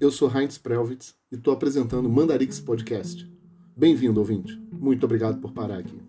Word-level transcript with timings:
eu 0.00 0.10
sou 0.10 0.34
Heinz 0.34 0.56
Prelwitz 0.56 1.14
e 1.30 1.34
estou 1.34 1.52
apresentando 1.52 2.06
o 2.06 2.10
Mandarix 2.10 2.58
Podcast. 2.58 3.30
Bem-vindo, 3.76 4.18
ouvinte. 4.18 4.58
Muito 4.72 5.04
obrigado 5.04 5.38
por 5.42 5.52
parar 5.52 5.76
aqui. 5.76 6.00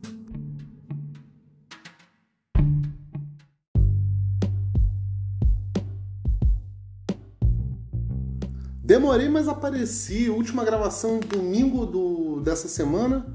Demorei, 8.81 9.27
mas 9.27 9.49
apareci. 9.49 10.29
Última 10.29 10.63
gravação 10.63 11.19
domingo 11.19 11.85
do, 11.85 12.39
dessa 12.39 12.69
semana. 12.69 13.25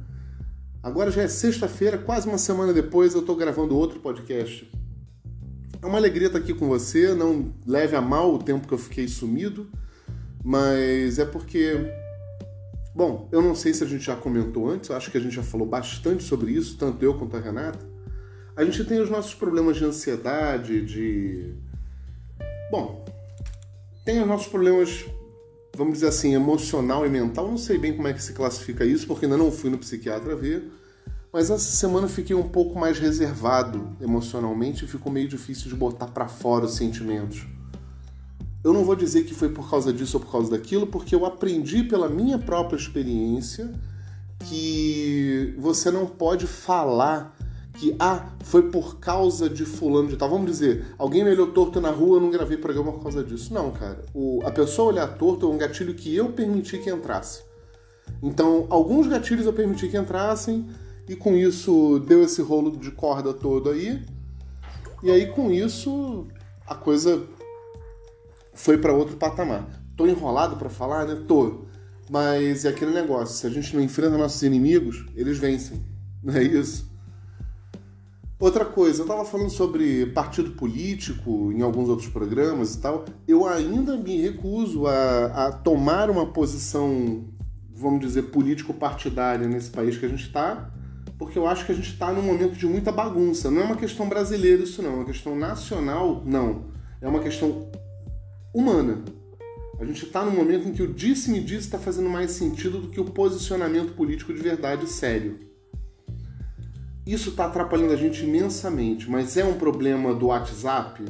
Agora 0.83 1.11
já 1.11 1.21
é 1.21 1.29
sexta-feira, 1.29 1.99
quase 1.99 2.27
uma 2.27 2.39
semana 2.39 2.73
depois 2.73 3.13
eu 3.13 3.21
estou 3.21 3.37
gravando 3.37 3.77
outro 3.77 4.01
podcast. 4.01 4.73
É 5.83 5.87
uma 5.87 5.99
alegria 5.99 6.29
estar 6.29 6.39
aqui 6.39 6.55
com 6.55 6.67
você. 6.67 7.15
Não 7.15 7.53
leve 7.67 7.95
a 7.95 8.01
mal 8.01 8.33
o 8.35 8.39
tempo 8.39 8.67
que 8.67 8.73
eu 8.73 8.79
fiquei 8.79 9.07
sumido 9.07 9.69
mas 10.47 11.19
é 11.19 11.25
porque. 11.25 11.75
Bom, 12.95 13.29
eu 13.33 13.43
não 13.43 13.53
sei 13.53 13.75
se 13.75 13.83
a 13.83 13.87
gente 13.87 14.05
já 14.05 14.15
comentou 14.15 14.71
antes, 14.71 14.93
acho 14.93 15.11
que 15.11 15.19
a 15.19 15.21
gente 15.21 15.35
já 15.35 15.43
falou 15.43 15.67
bastante 15.67 16.23
sobre 16.23 16.53
isso, 16.53 16.79
tanto 16.79 17.05
eu 17.05 17.19
quanto 17.19 17.37
a 17.37 17.41
Renata. 17.41 17.85
A 18.55 18.65
gente 18.65 18.85
tem 18.85 19.01
os 19.01 19.11
nossos 19.11 19.35
problemas 19.35 19.77
de 19.77 19.85
ansiedade, 19.85 20.87
de. 20.87 21.53
Bom, 22.71 23.05
tem 24.05 24.23
os 24.23 24.29
nossos 24.29 24.47
problemas, 24.47 25.05
vamos 25.77 25.95
dizer 25.95 26.07
assim, 26.07 26.35
emocional 26.35 27.05
e 27.05 27.09
mental. 27.11 27.49
Não 27.49 27.59
sei 27.59 27.77
bem 27.77 27.97
como 27.97 28.07
é 28.07 28.13
que 28.13 28.23
se 28.23 28.33
classifica 28.33 28.85
isso, 28.85 29.05
porque 29.09 29.25
ainda 29.25 29.37
não 29.37 29.51
fui 29.51 29.69
no 29.69 29.79
psiquiatra 29.79 30.37
ver. 30.37 30.71
Mas 31.33 31.51
essa 31.51 31.77
semana 31.77 32.07
fiquei 32.07 32.37
um 32.37 32.49
pouco 32.49 32.79
mais 32.79 33.01
reservado 33.01 33.97
emocionalmente 34.01 34.85
e 34.85 34.89
ficou 34.89 35.11
meio 35.11 35.27
difícil 35.27 35.69
de 35.69 35.75
botar 35.75 36.07
para 36.07 36.29
fora 36.29 36.67
os 36.67 36.77
sentimentos. 36.77 37.45
Eu 38.67 38.73
não 38.73 38.83
vou 38.83 38.97
dizer 38.97 39.23
que 39.23 39.33
foi 39.33 39.49
por 39.49 39.71
causa 39.71 39.93
disso 39.93 40.17
ou 40.17 40.25
por 40.25 40.33
causa 40.33 40.51
daquilo, 40.51 40.89
porque 40.89 41.15
eu 41.15 41.25
aprendi 41.25 41.85
pela 41.85 42.09
minha 42.09 42.37
própria 42.37 42.77
experiência 42.77 43.73
que 44.41 45.55
você 45.57 45.89
não 45.89 46.05
pode 46.05 46.49
falar 46.49 47.39
que 47.75 47.95
ah, 47.97 48.27
foi 48.43 48.69
por 48.69 48.99
causa 48.99 49.49
de 49.49 49.65
fulano 49.65 50.09
de 50.09 50.17
tal. 50.17 50.29
Vamos 50.29 50.51
dizer, 50.51 50.85
alguém 50.99 51.23
me 51.23 51.31
olhou 51.31 51.53
torto 51.53 51.81
na 51.81 51.91
rua, 51.91 52.17
eu 52.17 52.21
não 52.21 52.29
gravei 52.29 52.57
programa 52.57 52.91
por 52.91 53.05
causa 53.05 53.23
disso. 53.23 53.55
Não, 53.55 53.71
cara. 53.71 54.05
O, 54.13 54.43
a 54.45 54.51
pessoa 54.51 54.89
olhar 54.89 55.07
torto 55.17 55.47
é 55.47 55.49
um 55.49 55.57
gatilho 55.57 55.95
que 55.95 56.13
eu 56.13 56.33
permiti 56.33 56.77
que 56.79 56.91
entrasse. 56.91 57.45
Então, 58.21 58.67
alguns 58.69 59.07
gatilhos 59.07 59.47
eu 59.47 59.53
permiti 59.53 59.87
que 59.87 59.97
entrassem, 59.97 60.67
e 61.09 61.15
com 61.15 61.37
isso 61.37 62.01
deu 62.01 62.21
esse 62.25 62.43
rolo 62.43 62.77
de 62.77 62.91
corda 62.91 63.33
todo 63.33 63.71
aí. 63.71 64.03
E 65.05 65.11
aí, 65.13 65.27
com 65.27 65.53
isso, 65.53 66.27
a 66.67 66.75
coisa 66.75 67.23
foi 68.57 68.79
para 68.79 68.93
outro 68.93 69.17
patamar. 69.17 69.69
Tô 69.97 70.07
enrolado 70.07 70.57
para 70.57 70.69
falar, 70.69 71.07
né? 71.07 71.23
Tô. 71.29 71.67
Mas 72.11 72.65
é 72.65 72.69
aquele 72.71 72.93
negócio, 72.93 73.37
se 73.37 73.47
a 73.47 73.51
gente 73.51 73.75
não 73.75 73.83
enfrenta 73.83 74.17
nossos 74.17 74.43
inimigos, 74.43 75.05
eles 75.15 75.39
vencem. 75.39 75.81
Não 76.23 76.35
é 76.35 76.43
isso? 76.43 76.91
Outra 78.39 78.65
coisa, 78.65 79.01
eu 79.01 79.05
estava 79.05 79.25
falando 79.25 79.51
sobre 79.51 80.07
partido 80.07 80.51
político 80.51 81.53
em 81.53 81.63
alguns 81.63 81.89
outros 81.89 82.09
programas 82.09 82.75
e 82.75 82.79
tal. 82.79 83.05
Eu 83.27 83.47
ainda 83.47 83.97
me 83.97 84.21
recuso 84.21 84.87
a, 84.87 85.47
a 85.47 85.53
tomar 85.53 86.11
uma 86.11 86.27
posição, 86.27 87.25
vamos 87.75 88.01
dizer, 88.01 88.25
político-partidária 88.25 89.49
nesse 89.49 89.71
país 89.71 89.97
que 89.97 90.05
a 90.05 90.09
gente 90.09 90.25
está, 90.25 90.71
porque 91.19 91.39
eu 91.39 91.47
acho 91.47 91.65
que 91.65 91.73
a 91.73 91.75
gente 91.75 91.91
está 91.91 92.13
num 92.13 92.23
momento 92.23 92.57
de 92.57 92.67
muita 92.67 92.93
bagunça. 92.93 93.51
Não 93.51 93.63
é 93.63 93.65
uma 93.65 93.77
questão 93.77 94.09
brasileira 94.09 94.63
isso 94.63 94.83
não, 94.83 94.93
é 94.93 94.97
uma 94.97 95.05
questão 95.07 95.35
nacional, 95.35 96.23
não. 96.25 96.65
É 97.01 97.09
uma 97.09 97.21
questão 97.21 97.69
humana. 98.57 99.05
A 99.79 99.85
gente 99.85 100.07
está 100.07 100.25
num 100.25 100.31
momento 100.31 100.67
em 100.67 100.73
que 100.73 100.83
o 100.83 100.91
disse-me-disse 100.91 101.67
está 101.67 101.79
fazendo 101.79 102.09
mais 102.09 102.31
sentido 102.31 102.81
do 102.81 102.89
que 102.89 102.99
o 102.99 103.05
posicionamento 103.05 103.93
político 103.93 104.33
de 104.33 104.41
verdade 104.41 104.89
sério. 104.89 105.39
Isso 107.07 107.29
está 107.31 107.45
atrapalhando 107.45 107.93
a 107.93 107.97
gente 107.97 108.25
imensamente, 108.25 109.11
mas 109.11 109.37
é 109.37 109.45
um 109.45 109.59
problema 109.59 110.15
do 110.15 110.29
WhatsApp? 110.29 111.05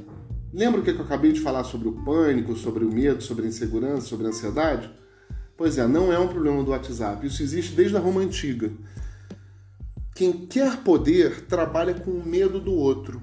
Lembra 0.53 0.81
o 0.81 0.83
que 0.85 0.91
eu 0.91 1.01
acabei 1.01 1.31
de 1.31 1.41
falar 1.41 1.63
sobre 1.63 1.87
o 1.87 1.93
pânico, 2.05 2.57
sobre 2.57 2.85
o 2.85 2.93
medo, 2.93 3.23
sobre 3.23 3.45
a 3.45 3.49
insegurança, 3.49 4.09
sobre 4.09 4.27
a 4.27 4.31
ansiedade? 4.31 4.91
Pois 5.57 5.79
é, 5.79 5.87
não 5.87 6.13
é 6.13 6.19
um 6.19 6.27
problema 6.27 6.65
do 6.65 6.73
WhatsApp. 6.73 7.25
Isso 7.25 7.45
existe 7.45 7.77
desde 7.77 7.97
a 7.97 8.01
Roma 8.01 8.23
Antiga. 8.23 8.73
Quem 10.17 10.33
quer 10.33 10.79
poder 10.79 11.43
trabalha 11.43 11.95
com 11.95 12.11
o 12.11 12.27
medo 12.27 12.59
do 12.59 12.73
outro 12.73 13.23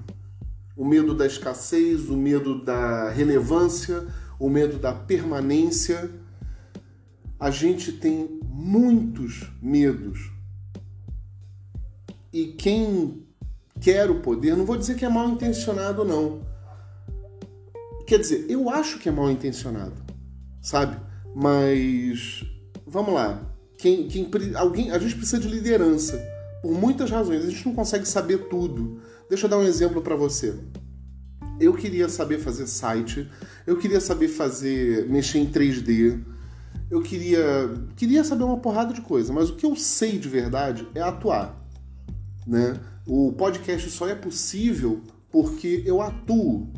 o 0.76 0.84
medo 0.84 1.14
da 1.14 1.26
escassez, 1.26 2.08
o 2.08 2.16
medo 2.16 2.64
da 2.64 3.10
relevância, 3.10 4.06
o 4.38 4.48
medo 4.48 4.78
da 4.78 4.92
permanência. 4.92 6.10
A 7.38 7.50
gente 7.50 7.92
tem 7.92 8.40
muitos 8.44 9.50
medos. 9.60 10.32
E 12.32 12.46
quem 12.46 13.24
quer 13.80 14.10
o 14.10 14.20
poder, 14.20 14.56
não 14.56 14.64
vou 14.64 14.76
dizer 14.76 14.96
que 14.96 15.04
é 15.04 15.08
mal 15.08 15.28
intencionado, 15.28 16.04
não. 16.04 16.40
Quer 18.06 18.18
dizer, 18.18 18.46
eu 18.48 18.68
acho 18.68 18.98
que 18.98 19.08
é 19.08 19.12
mal 19.12 19.30
intencionado, 19.30 20.02
sabe? 20.60 21.00
Mas 21.34 22.44
vamos 22.86 23.14
lá. 23.14 23.40
Quem, 23.78 24.08
quem, 24.08 24.30
alguém, 24.54 24.90
a 24.90 24.98
gente 24.98 25.16
precisa 25.16 25.38
de 25.38 25.48
liderança 25.48 26.18
por 26.62 26.72
muitas 26.72 27.10
razões. 27.10 27.44
A 27.44 27.50
gente 27.50 27.66
não 27.66 27.74
consegue 27.74 28.06
saber 28.06 28.48
tudo. 28.48 29.00
Deixa 29.28 29.46
eu 29.46 29.50
dar 29.50 29.58
um 29.58 29.64
exemplo 29.64 30.02
para 30.02 30.16
você. 30.16 30.54
Eu 31.60 31.74
queria 31.74 32.08
saber 32.08 32.38
fazer 32.38 32.66
site, 32.66 33.28
eu 33.66 33.76
queria 33.78 34.00
saber 34.00 34.28
fazer, 34.28 35.08
mexer 35.08 35.38
em 35.38 35.46
3D, 35.46 36.20
eu 36.90 37.00
queria, 37.00 37.70
queria 37.96 38.24
saber 38.24 38.44
uma 38.44 38.58
porrada 38.58 38.92
de 38.92 39.00
coisa, 39.00 39.32
mas 39.32 39.50
o 39.50 39.56
que 39.56 39.64
eu 39.64 39.74
sei 39.76 40.18
de 40.18 40.28
verdade 40.28 40.86
é 40.94 41.00
atuar, 41.00 41.64
né? 42.46 42.78
O 43.06 43.32
podcast 43.32 43.88
só 43.90 44.08
é 44.08 44.14
possível 44.14 45.02
porque 45.30 45.82
eu 45.86 46.00
atuo 46.00 46.72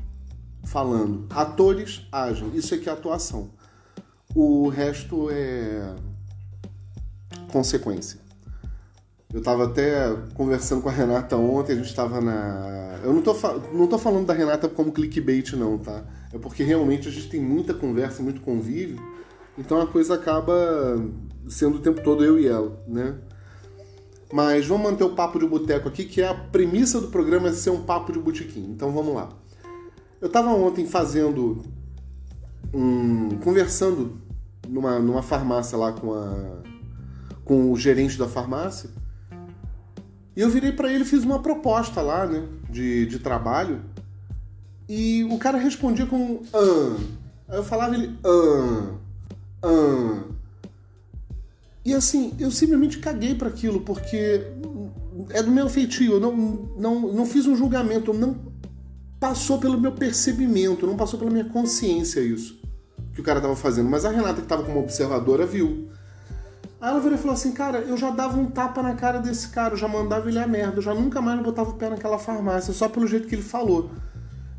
falando. 0.65 1.27
Atores 1.31 2.07
agem, 2.13 2.55
isso 2.55 2.75
aqui 2.75 2.89
é 2.89 2.93
atuação. 2.93 3.51
O 4.35 4.69
resto 4.69 5.29
é 5.31 5.95
consequência. 7.51 8.26
Eu 9.33 9.41
estava 9.41 9.65
até 9.65 10.15
conversando 10.35 10.83
com 10.83 10.89
a 10.89 10.93
Renata 10.93 11.37
ontem, 11.37 11.73
a 11.73 11.77
gente 11.77 11.89
estava 11.89 12.21
na. 12.21 13.01
Eu 13.03 13.13
não 13.13 13.23
tô, 13.23 13.35
não 13.73 13.87
tô 13.87 13.99
falando 13.99 14.27
da 14.27 14.33
Renata 14.33 14.69
como 14.69 14.93
clickbait, 14.93 15.53
não, 15.55 15.77
tá? 15.79 16.05
É 16.33 16.39
porque 16.39 16.63
realmente 16.63 17.09
a 17.09 17.11
gente 17.11 17.29
tem 17.29 17.41
muita 17.41 17.75
conversa, 17.75 18.23
muito 18.23 18.41
convívio, 18.41 18.99
então 19.59 19.81
a 19.81 19.87
coisa 19.87 20.15
acaba 20.15 20.55
sendo 21.49 21.77
o 21.77 21.81
tempo 21.81 22.03
todo 22.03 22.25
eu 22.25 22.39
e 22.39 22.47
ela, 22.47 22.81
né? 22.87 23.17
Mas 24.33 24.67
vamos 24.67 24.91
manter 24.91 25.05
o 25.05 25.15
papo 25.15 25.39
de 25.39 25.47
boteco 25.47 25.89
aqui, 25.89 26.05
que 26.05 26.21
é 26.21 26.29
a 26.29 26.35
premissa 26.35 27.01
do 27.01 27.09
programa 27.09 27.49
é 27.49 27.53
ser 27.53 27.71
um 27.71 27.83
papo 27.83 28.13
de 28.13 28.19
botequim. 28.19 28.71
Então 28.71 28.91
vamos 28.93 29.15
lá. 29.15 29.29
Eu 30.21 30.27
estava 30.27 30.51
ontem 30.51 30.87
fazendo 30.87 31.63
um. 32.73 33.39
conversando 33.39 34.19
numa, 34.69 34.99
numa 34.99 35.23
farmácia 35.23 35.79
lá 35.79 35.93
com 35.93 36.13
a. 36.13 36.63
com 37.45 37.71
o 37.71 37.77
gerente 37.77 38.19
da 38.19 38.27
farmácia. 38.27 38.91
E 40.37 40.41
eu 40.41 40.51
virei 40.51 40.73
para 40.73 40.93
ele 40.93 41.05
fiz 41.05 41.25
uma 41.25 41.41
proposta 41.41 42.03
lá, 42.03 42.27
né, 42.27 42.47
de, 42.69 43.07
de 43.07 43.19
trabalho. 43.19 43.81
E 44.89 45.25
o 45.25 45.39
cara 45.39 45.59
respondia 45.59 46.07
com 46.07 46.43
ah. 46.53 46.97
Aí 47.49 47.57
eu 47.57 47.65
falava 47.65 47.95
ele 47.95 48.17
ah, 48.25 48.95
ah. 49.63 50.23
E 51.85 51.95
assim, 51.95 52.35
eu 52.39 52.51
simplesmente 52.51 52.99
caguei 52.99 53.35
para 53.35 53.49
aquilo, 53.49 53.81
porque 53.81 54.43
é 55.31 55.43
do 55.43 55.51
meu 55.51 55.69
feitio, 55.69 56.15
eu 56.15 56.21
não, 56.21 56.37
não, 56.77 57.13
não 57.13 57.27
fiz 57.27 57.47
um 57.47 57.57
julgamento, 57.57 58.13
não 58.13 58.37
passou 59.19 59.59
pelo 59.59 59.81
meu 59.81 59.93
percebimento, 59.93 60.87
não 60.87 60.97
passou 60.97 61.19
pela 61.19 61.31
minha 61.31 61.45
consciência 61.45 62.21
isso 62.21 62.67
que 63.17 63.23
o 63.23 63.25
cara 63.25 63.41
tava 63.41 63.57
fazendo. 63.57 63.89
Mas 63.89 64.05
a 64.05 64.11
Renata, 64.11 64.43
que 64.43 64.47
tava 64.47 64.63
como 64.63 64.79
observadora, 64.79 65.47
viu. 65.47 65.89
Aí 66.81 66.91
ela 66.91 67.01
virou 67.01 67.17
e 67.17 67.21
falou 67.21 67.35
assim, 67.35 67.53
cara, 67.53 67.79
eu 67.79 67.97
já 67.97 68.11
dava 68.11 68.39
um 68.39 68.51
tapa 68.51 68.83
na 68.83 68.95
cara 68.95 69.19
desse 69.19 69.49
cara, 69.49 69.75
eu 69.75 69.79
já 69.79 69.89
mandava 69.89 70.29
ele 70.29 70.39
a 70.39 70.47
merda, 70.47 70.77
eu 70.77 70.83
já 70.83 70.95
nunca 70.95 71.23
mais 71.23 71.41
botava 71.43 71.71
o 71.71 71.75
pé 71.75 71.89
naquela 71.89 72.19
farmácia, 72.19 72.75
só 72.75 72.89
pelo 72.89 73.07
jeito 73.07 73.27
que 73.27 73.35
ele 73.35 73.43
falou. 73.43 73.91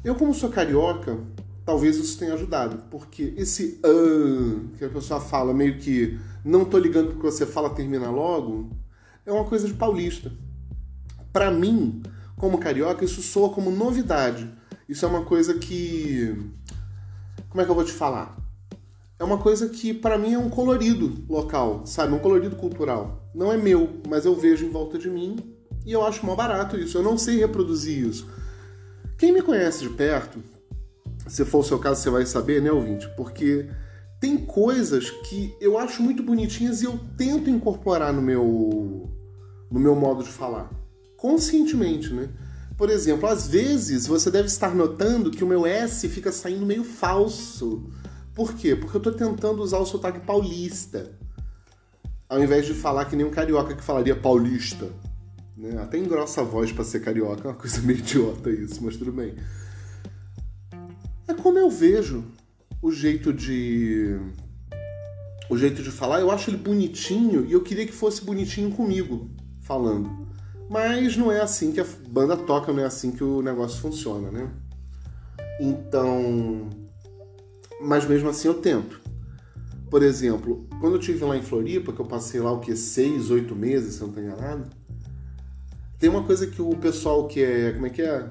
Eu, 0.04 0.16
como 0.16 0.34
sou 0.34 0.50
carioca, 0.50 1.20
talvez 1.64 1.98
isso 1.98 2.18
tenha 2.18 2.34
ajudado, 2.34 2.84
porque 2.90 3.34
esse 3.38 3.80
ah, 3.84 4.78
que 4.78 4.86
a 4.86 4.90
pessoa 4.90 5.20
fala 5.20 5.54
meio 5.54 5.78
que 5.78 6.20
não 6.44 6.66
tô 6.66 6.78
ligando 6.78 7.10
porque 7.10 7.30
você 7.30 7.46
fala 7.46 7.70
termina 7.70 8.10
logo, 8.10 8.72
é 9.26 9.32
uma 9.32 9.44
coisa 9.44 9.68
de 9.68 9.74
paulista. 9.74 10.32
Para 11.32 11.52
mim, 11.52 12.02
como 12.38 12.58
carioca, 12.58 13.04
isso 13.04 13.22
soa 13.22 13.50
como 13.50 13.70
novidade. 13.70 14.50
Isso 14.88 15.06
é 15.06 15.08
uma 15.08 15.26
coisa 15.26 15.56
que. 15.56 16.36
Como 17.50 17.62
é 17.62 17.66
que 17.66 17.72
eu 17.72 17.76
vou 17.76 17.84
te 17.84 17.92
falar? 17.92 18.38
É 19.20 19.24
uma 19.24 19.38
coisa 19.38 19.68
que 19.70 19.94
para 19.94 20.18
mim 20.18 20.34
é 20.34 20.38
um 20.38 20.50
colorido 20.50 21.24
local, 21.28 21.86
sabe? 21.86 22.14
Um 22.14 22.20
colorido 22.20 22.56
cultural. 22.56 23.30
Não 23.34 23.52
é 23.52 23.58
meu, 23.58 24.02
mas 24.08 24.26
eu 24.26 24.36
vejo 24.36 24.66
em 24.66 24.70
volta 24.70 24.98
de 24.98 25.10
mim 25.10 25.38
e 25.86 25.92
eu 25.92 26.06
acho 26.06 26.26
mal 26.26 26.36
barato 26.36 26.78
isso. 26.78 26.98
Eu 26.98 27.04
não 27.04 27.18
sei 27.18 27.38
reproduzir 27.38 28.08
isso. 28.08 28.28
Quem 29.18 29.32
me 29.32 29.42
conhece 29.42 29.82
de 29.82 29.90
perto, 29.90 30.44
se 31.28 31.44
for 31.44 31.60
o 31.60 31.64
seu 31.64 31.80
caso, 31.80 32.02
você 32.02 32.10
vai 32.10 32.26
saber, 32.26 32.62
né, 32.62 32.72
ouvinte? 32.72 33.10
Porque 33.18 33.68
tem 34.20 34.38
coisas 34.38 35.10
que 35.10 35.56
eu 35.60 35.78
acho 35.78 36.04
muito 36.04 36.22
bonitinhas 36.22 36.82
e 36.82 36.86
eu 36.86 37.00
tento 37.18 37.50
incorporar 37.50 38.14
no 38.14 38.22
meu 38.22 39.10
no 39.70 39.80
meu 39.82 39.96
modo 39.96 40.24
de 40.24 40.30
falar, 40.30 40.72
conscientemente, 41.18 42.14
né? 42.14 42.30
Por 42.78 42.90
exemplo, 42.90 43.28
às 43.28 43.48
vezes 43.48 44.08
você 44.08 44.32
deve 44.32 44.48
estar 44.48 44.74
notando 44.74 45.32
que 45.32 45.44
o 45.44 45.48
meu 45.48 45.66
S 45.66 46.08
fica 46.08 46.32
saindo 46.32 46.66
meio 46.66 46.84
falso. 46.84 47.90
Por 48.38 48.54
quê? 48.54 48.76
Porque 48.76 48.96
eu 48.96 49.00
estou 49.00 49.12
tentando 49.14 49.64
usar 49.64 49.80
o 49.80 49.86
sotaque 49.86 50.20
paulista. 50.20 51.12
Ao 52.30 52.40
invés 52.40 52.68
de 52.68 52.76
falar 52.76 53.06
que 53.06 53.16
nem 53.16 53.26
um 53.26 53.32
carioca 53.32 53.74
que 53.74 53.84
falaria 53.84 54.16
paulista. 54.16 54.88
Né? 55.58 55.82
Até 55.82 55.98
engrossa 55.98 56.42
a 56.42 56.44
voz 56.44 56.72
para 56.72 56.84
ser 56.84 57.00
carioca, 57.00 57.48
é 57.48 57.52
uma 57.52 57.58
coisa 57.58 57.82
meio 57.82 57.98
idiota 57.98 58.52
isso, 58.52 58.84
mas 58.84 58.96
tudo 58.96 59.12
bem. 59.12 59.34
É 61.28 61.34
como 61.34 61.58
eu 61.58 61.68
vejo 61.68 62.26
o 62.80 62.92
jeito 62.92 63.34
de 63.34 64.20
o 65.50 65.58
jeito 65.58 65.82
de 65.82 65.90
falar, 65.90 66.20
eu 66.20 66.30
acho 66.30 66.52
ele 66.52 66.58
bonitinho 66.58 67.44
e 67.44 67.54
eu 67.54 67.62
queria 67.62 67.88
que 67.88 67.92
fosse 67.92 68.24
bonitinho 68.24 68.70
comigo 68.70 69.32
falando. 69.62 70.28
Mas 70.70 71.18
não 71.18 71.32
é 71.32 71.42
assim 71.42 71.72
que 71.72 71.80
a 71.80 71.86
banda 72.08 72.38
toca, 72.38 72.72
não 72.72 72.84
é 72.84 72.86
assim 72.86 73.10
que 73.10 73.24
o 73.24 73.42
negócio 73.42 73.82
funciona, 73.82 74.30
né? 74.30 74.52
Então, 75.60 76.70
mas 77.82 78.06
mesmo 78.06 78.30
assim 78.30 78.48
eu 78.48 78.56
tento. 78.56 79.00
Por 79.90 80.04
exemplo, 80.04 80.68
quando 80.82 80.96
eu 80.96 81.00
estive 81.00 81.24
lá 81.24 81.38
em 81.38 81.42
Floripa, 81.42 81.94
que 81.94 82.00
eu 82.00 82.06
passei 82.06 82.40
lá 82.40 82.52
o 82.52 82.60
que 82.60 82.76
seis, 82.76 83.30
oito 83.30 83.56
meses, 83.56 83.96
se 83.96 84.02
eu 84.02 84.08
não 84.08 84.14
estou 84.14 84.24
enganado, 84.24 84.70
tem 85.98 86.10
uma 86.10 86.24
coisa 86.24 86.46
que 86.46 86.62
o 86.62 86.76
pessoal 86.76 87.28
que 87.28 87.42
é, 87.42 87.72
como 87.72 87.86
é 87.88 87.90
que 87.90 88.02
é? 88.02 88.30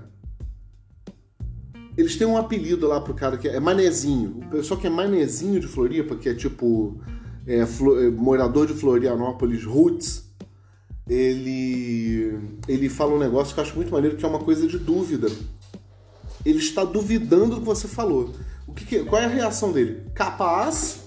Eles 1.97 2.17
têm 2.17 2.27
um 2.27 2.37
apelido 2.37 2.87
lá 2.87 3.01
pro 3.01 3.15
cara 3.15 3.39
que 3.39 3.49
é, 3.49 3.57
é 3.57 3.61
manezinho. 3.61 4.41
O 4.47 4.51
pessoal 4.51 4.79
que 4.79 4.87
é 4.87 4.91
manezinho 4.91 5.59
de 5.59 5.67
Floripa, 5.67 6.15
que 6.15 6.29
é 6.29 6.35
tipo 6.35 7.01
é, 7.47 7.61
é, 7.61 8.11
morador 8.11 8.67
de 8.67 8.75
Florianópolis, 8.75 9.65
roots, 9.65 10.27
ele, 11.09 12.39
ele 12.69 12.89
fala 12.89 13.15
um 13.15 13.19
negócio 13.19 13.55
que 13.55 13.61
eu 13.61 13.65
acho 13.65 13.77
muito 13.77 13.93
maneiro, 13.93 14.17
que 14.17 14.25
é 14.25 14.29
uma 14.29 14.41
coisa 14.41 14.67
de 14.67 14.79
dúvida. 14.79 15.29
Ele 16.45 16.59
está 16.59 16.85
duvidando 16.85 17.55
do 17.55 17.61
que 17.61 17.67
você 17.67 17.89
falou. 17.89 18.35
O 18.67 18.73
que, 18.73 18.85
que 18.85 19.05
qual 19.05 19.23
é 19.23 19.25
a 19.25 19.29
reação 19.29 19.73
dele? 19.73 20.03
Capaz? 20.15 21.05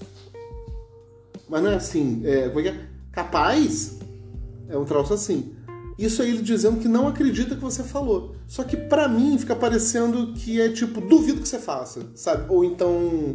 Mas 1.48 1.62
não 1.62 1.70
é 1.70 1.74
assim. 1.74 2.22
É, 2.24 2.46
é 2.46 2.68
é? 2.68 2.80
Capaz? 3.12 3.98
É 4.68 4.78
um 4.78 4.84
troço 4.84 5.12
assim. 5.12 5.52
Isso 5.98 6.22
é 6.22 6.28
ele 6.28 6.40
dizendo 6.40 6.80
que 6.80 6.88
não 6.88 7.06
acredita 7.06 7.54
que 7.54 7.60
você 7.60 7.82
falou. 7.82 8.34
Só 8.46 8.64
que 8.64 8.76
para 8.76 9.06
mim 9.06 9.36
fica 9.36 9.54
parecendo 9.54 10.32
que 10.32 10.58
é 10.58 10.70
tipo, 10.70 10.98
duvido 11.00 11.42
que 11.42 11.48
você 11.48 11.58
faça, 11.58 12.06
sabe? 12.14 12.46
Ou 12.48 12.64
então, 12.64 13.34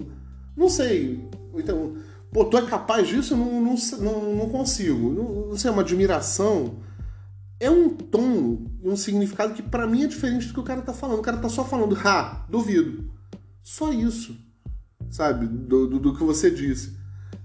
não 0.58 0.68
sei. 0.68 1.30
Ou 1.54 1.60
então, 1.60 1.96
pô, 2.32 2.46
tu 2.46 2.58
é 2.58 2.64
capaz 2.64 3.08
disso? 3.08 3.34
Eu 3.34 3.38
não, 3.38 3.62
não, 3.62 4.36
não, 4.36 4.50
consigo. 4.50 5.12
Não, 5.12 5.50
não 5.50 5.58
sei, 5.58 5.70
é 5.70 5.72
uma 5.72 5.84
admiração. 5.84 6.78
É 7.60 7.70
um 7.70 7.90
tom 7.90 8.66
um 8.84 8.96
significado 8.96 9.54
que 9.54 9.62
para 9.62 9.86
mim 9.86 10.04
é 10.04 10.08
diferente 10.08 10.48
do 10.48 10.54
que 10.54 10.60
o 10.60 10.64
cara 10.64 10.82
tá 10.82 10.94
falando. 10.94 11.20
O 11.20 11.24
cara 11.24 11.38
tá 11.38 11.50
só 11.50 11.64
falando, 11.64 11.96
ha, 12.04 12.46
duvido. 12.50 13.12
Só 13.66 13.92
isso, 13.92 14.38
sabe? 15.10 15.48
Do, 15.48 15.88
do, 15.88 16.00
do 16.00 16.16
que 16.16 16.24
você 16.24 16.52
disse. 16.52 16.96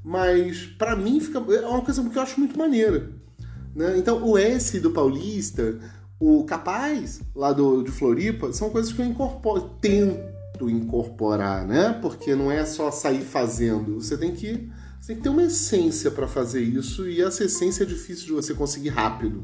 Mas 0.04 0.66
para 0.66 0.94
mim 0.94 1.18
fica. 1.18 1.38
É 1.38 1.66
uma 1.66 1.80
coisa 1.80 2.06
que 2.06 2.18
eu 2.18 2.22
acho 2.22 2.38
muito 2.38 2.58
maneira. 2.58 3.10
Né? 3.74 3.96
Então, 3.96 4.22
o 4.22 4.36
S 4.36 4.78
do 4.80 4.90
Paulista, 4.90 5.80
o 6.18 6.44
Capaz, 6.44 7.22
lá 7.34 7.54
do, 7.54 7.82
de 7.82 7.90
Floripa, 7.90 8.52
são 8.52 8.68
coisas 8.68 8.92
que 8.92 9.00
eu 9.00 9.06
incorporo, 9.06 9.70
tento 9.80 10.68
incorporar, 10.68 11.66
né? 11.66 11.98
Porque 12.02 12.34
não 12.34 12.52
é 12.52 12.66
só 12.66 12.90
sair 12.90 13.22
fazendo. 13.22 13.94
Você 13.94 14.18
tem 14.18 14.34
que, 14.34 14.70
você 15.00 15.14
tem 15.14 15.16
que 15.16 15.22
ter 15.22 15.30
uma 15.30 15.44
essência 15.44 16.10
para 16.10 16.28
fazer 16.28 16.60
isso, 16.60 17.08
e 17.08 17.22
essa 17.22 17.44
essência 17.44 17.84
é 17.84 17.86
difícil 17.86 18.26
de 18.26 18.32
você 18.32 18.52
conseguir 18.52 18.90
rápido. 18.90 19.42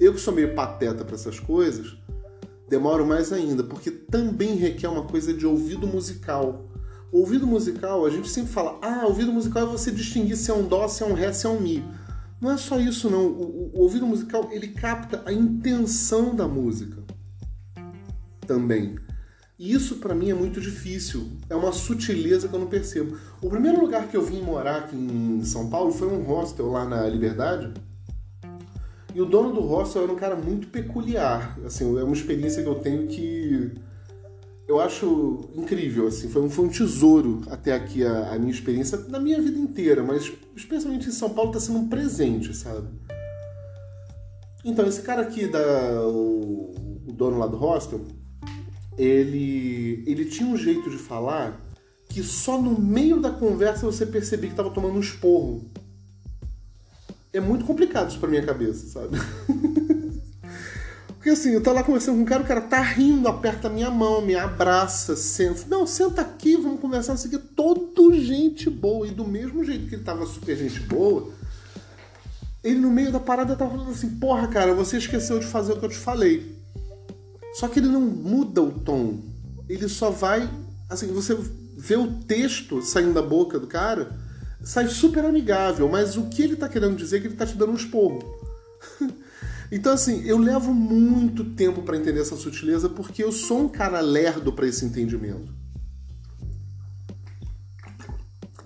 Eu 0.00 0.14
que 0.14 0.20
sou 0.20 0.32
meio 0.32 0.54
pateta 0.54 1.04
para 1.04 1.16
essas 1.16 1.38
coisas, 1.38 1.98
demoro 2.68 3.06
mais 3.06 3.32
ainda, 3.32 3.64
porque 3.64 3.90
também 3.90 4.54
requer 4.54 4.88
uma 4.88 5.04
coisa 5.04 5.32
de 5.32 5.46
ouvido 5.46 5.86
musical. 5.86 6.68
Ouvido 7.10 7.46
musical, 7.46 8.04
a 8.04 8.10
gente 8.10 8.28
sempre 8.28 8.52
fala, 8.52 8.78
ah, 8.82 9.06
ouvido 9.06 9.32
musical 9.32 9.62
é 9.62 9.66
você 9.66 9.90
distinguir 9.90 10.36
se 10.36 10.50
é 10.50 10.54
um 10.54 10.66
dó, 10.66 10.86
se 10.88 11.02
é 11.02 11.06
um 11.06 11.14
ré, 11.14 11.32
se 11.32 11.46
é 11.46 11.48
um 11.48 11.60
mi. 11.60 11.82
Não 12.40 12.50
é 12.50 12.56
só 12.56 12.78
isso, 12.78 13.10
não. 13.10 13.26
O, 13.26 13.70
o, 13.74 13.80
ouvido 13.80 14.06
musical 14.06 14.48
ele 14.52 14.68
capta 14.68 15.22
a 15.24 15.32
intenção 15.32 16.34
da 16.34 16.46
música 16.46 17.02
também. 18.46 18.96
E 19.58 19.72
isso 19.72 19.96
para 19.96 20.14
mim 20.14 20.30
é 20.30 20.34
muito 20.34 20.60
difícil. 20.60 21.32
É 21.50 21.56
uma 21.56 21.72
sutileza 21.72 22.46
que 22.46 22.54
eu 22.54 22.60
não 22.60 22.68
percebo. 22.68 23.16
O 23.42 23.48
primeiro 23.48 23.80
lugar 23.80 24.06
que 24.06 24.16
eu 24.16 24.22
vim 24.22 24.40
morar 24.40 24.76
aqui 24.76 24.96
em 24.96 25.44
São 25.44 25.68
Paulo 25.68 25.90
foi 25.90 26.08
um 26.08 26.22
hostel 26.22 26.70
lá 26.70 26.84
na 26.84 27.08
Liberdade. 27.08 27.72
E 29.14 29.20
o 29.20 29.26
dono 29.26 29.52
do 29.52 29.60
hostel 29.60 30.04
era 30.04 30.12
um 30.12 30.16
cara 30.16 30.36
muito 30.36 30.68
peculiar. 30.68 31.58
Assim, 31.64 31.98
é 31.98 32.02
uma 32.02 32.14
experiência 32.14 32.62
que 32.62 32.68
eu 32.68 32.76
tenho 32.76 33.06
que 33.06 33.72
eu 34.68 34.78
acho 34.78 35.48
incrível, 35.54 36.06
assim, 36.08 36.28
foi 36.28 36.42
um, 36.42 36.50
foi 36.50 36.66
um 36.66 36.68
tesouro 36.68 37.40
até 37.48 37.72
aqui 37.72 38.04
a, 38.04 38.34
a, 38.34 38.38
minha 38.38 38.52
experiência, 38.52 38.98
na 39.08 39.18
minha 39.18 39.40
vida 39.40 39.58
inteira, 39.58 40.02
mas 40.02 40.30
especialmente 40.54 41.08
em 41.08 41.10
São 41.10 41.30
Paulo 41.30 41.50
está 41.50 41.58
sendo 41.58 41.78
um 41.78 41.88
presente, 41.88 42.54
sabe? 42.54 42.86
Então, 44.62 44.86
esse 44.86 45.00
cara 45.00 45.22
aqui, 45.22 45.46
da, 45.46 46.02
o, 46.06 46.74
o 47.06 47.12
dono 47.12 47.38
lá 47.38 47.46
do 47.46 47.56
hostel, 47.56 48.02
ele, 48.98 50.04
ele 50.06 50.26
tinha 50.26 50.46
um 50.46 50.56
jeito 50.56 50.90
de 50.90 50.98
falar 50.98 51.58
que 52.10 52.22
só 52.22 52.60
no 52.60 52.78
meio 52.78 53.20
da 53.20 53.30
conversa 53.30 53.86
você 53.86 54.04
percebia 54.04 54.48
que 54.48 54.52
estava 54.52 54.70
tomando 54.70 54.96
um 54.96 55.00
esporro. 55.00 55.70
É 57.32 57.40
muito 57.40 57.64
complicado 57.64 58.10
isso 58.10 58.18
pra 58.18 58.28
minha 58.28 58.44
cabeça, 58.44 58.86
sabe? 58.86 59.18
Porque 61.14 61.30
assim, 61.30 61.50
eu 61.50 61.62
tô 61.62 61.72
lá 61.72 61.82
conversando 61.82 62.16
com 62.16 62.22
um 62.22 62.24
cara, 62.24 62.42
o 62.42 62.46
cara 62.46 62.60
tá 62.60 62.80
rindo, 62.80 63.28
aperta 63.28 63.68
a 63.68 63.70
minha 63.70 63.90
mão, 63.90 64.22
me 64.22 64.34
abraça, 64.34 65.16
senta. 65.16 65.64
Não, 65.68 65.86
senta 65.86 66.22
aqui, 66.22 66.56
vamos 66.56 66.80
conversar, 66.80 67.14
isso 67.14 67.26
aqui. 67.26 67.36
Todo 67.38 68.14
gente 68.14 68.70
boa. 68.70 69.06
E 69.06 69.10
do 69.10 69.26
mesmo 69.26 69.62
jeito 69.64 69.88
que 69.88 69.96
ele 69.96 70.04
tava 70.04 70.24
super 70.26 70.56
gente 70.56 70.80
boa, 70.80 71.30
ele 72.62 72.78
no 72.78 72.90
meio 72.90 73.12
da 73.12 73.20
parada 73.20 73.56
tava 73.56 73.72
falando 73.72 73.90
assim: 73.90 74.10
Porra, 74.16 74.48
cara, 74.48 74.72
você 74.74 74.96
esqueceu 74.96 75.38
de 75.38 75.46
fazer 75.46 75.72
o 75.72 75.78
que 75.78 75.84
eu 75.84 75.90
te 75.90 75.98
falei. 75.98 76.56
Só 77.54 77.68
que 77.68 77.80
ele 77.80 77.88
não 77.88 78.00
muda 78.00 78.62
o 78.62 78.70
tom. 78.70 79.18
Ele 79.68 79.88
só 79.88 80.10
vai. 80.10 80.48
Assim, 80.88 81.08
você 81.08 81.36
vê 81.76 81.96
o 81.96 82.12
texto 82.22 82.80
saindo 82.80 83.12
da 83.12 83.22
boca 83.22 83.58
do 83.58 83.66
cara, 83.66 84.16
sai 84.68 84.86
super 84.86 85.24
amigável, 85.24 85.88
mas 85.88 86.18
o 86.18 86.28
que 86.28 86.42
ele 86.42 86.54
tá 86.54 86.68
querendo 86.68 86.94
dizer 86.94 87.16
é 87.16 87.20
que 87.20 87.26
ele 87.28 87.36
tá 87.36 87.46
te 87.46 87.56
dando 87.56 87.72
um 87.72 87.76
esporro. 87.76 88.20
Então, 89.70 89.92
assim, 89.92 90.22
eu 90.24 90.38
levo 90.38 90.72
muito 90.72 91.44
tempo 91.44 91.82
para 91.82 91.94
entender 91.94 92.22
essa 92.22 92.34
sutileza 92.36 92.88
porque 92.88 93.22
eu 93.22 93.30
sou 93.30 93.64
um 93.64 93.68
cara 93.68 94.00
lerdo 94.00 94.50
para 94.50 94.66
esse 94.66 94.82
entendimento. 94.82 95.52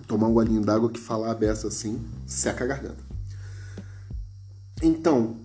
Tomar 0.07 0.27
um 0.27 0.33
golinho 0.33 0.61
d'água 0.61 0.89
que 0.89 1.01
falar 1.01 1.31
a 1.31 1.35
beça 1.35 1.67
assim 1.67 2.01
seca 2.25 2.63
a 2.63 2.67
garganta. 2.67 3.03
Então, 4.81 5.41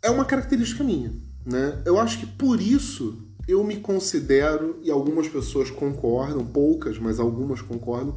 é 0.00 0.08
uma 0.08 0.24
característica 0.24 0.82
minha, 0.82 1.12
né? 1.44 1.82
Eu 1.84 2.00
acho 2.00 2.18
que 2.18 2.24
por 2.24 2.58
isso 2.58 3.22
eu 3.46 3.62
me 3.62 3.80
considero, 3.80 4.78
e 4.82 4.90
algumas 4.90 5.28
pessoas 5.28 5.70
concordam, 5.70 6.42
poucas, 6.42 6.98
mas 6.98 7.20
algumas 7.20 7.60
concordam, 7.60 8.16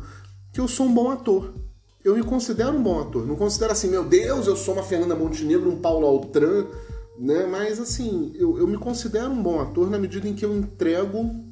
que 0.56 0.60
eu 0.60 0.68
sou 0.68 0.88
um 0.88 0.94
bom 0.94 1.12
ator 1.12 1.54
eu 2.06 2.16
me 2.16 2.24
considero 2.24 2.78
um 2.78 2.84
bom 2.84 3.02
ator. 3.02 3.26
Não 3.26 3.36
considero 3.36 3.72
assim, 3.72 3.90
meu 3.90 4.06
Deus, 4.06 4.46
eu 4.46 4.56
sou 4.56 4.76
uma 4.76 4.84
Fernanda 4.84 5.16
Montenegro, 5.16 5.72
um 5.72 5.82
Paulo 5.82 6.06
Altran, 6.06 6.68
né? 7.18 7.48
Mas 7.48 7.80
assim, 7.80 8.32
eu, 8.36 8.60
eu 8.60 8.68
me 8.68 8.78
considero 8.78 9.32
um 9.32 9.42
bom 9.42 9.60
ator 9.60 9.90
na 9.90 9.98
medida 9.98 10.28
em 10.28 10.36
que 10.36 10.46
eu 10.46 10.56
entrego 10.56 11.44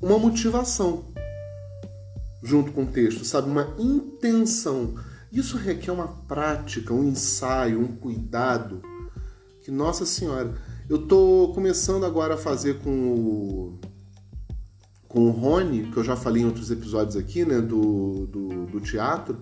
uma 0.00 0.18
motivação 0.18 1.04
junto 2.42 2.72
com 2.72 2.84
o 2.84 2.86
texto, 2.86 3.22
sabe? 3.22 3.50
Uma 3.50 3.74
intenção. 3.78 4.94
Isso 5.30 5.58
requer 5.58 5.90
uma 5.90 6.08
prática, 6.26 6.94
um 6.94 7.04
ensaio, 7.04 7.80
um 7.80 7.94
cuidado. 7.94 8.80
Que, 9.60 9.70
nossa 9.70 10.06
senhora, 10.06 10.54
eu 10.88 11.06
tô 11.06 11.52
começando 11.54 12.06
agora 12.06 12.32
a 12.32 12.38
fazer 12.38 12.78
com 12.78 12.90
o 12.90 13.78
com 15.12 15.26
o 15.26 15.30
Rony, 15.30 15.90
que 15.92 15.96
eu 15.98 16.02
já 16.02 16.16
falei 16.16 16.42
em 16.42 16.46
outros 16.46 16.70
episódios 16.70 17.16
aqui, 17.16 17.44
né, 17.44 17.60
do, 17.60 18.26
do, 18.26 18.66
do, 18.66 18.80
teatro, 18.80 19.36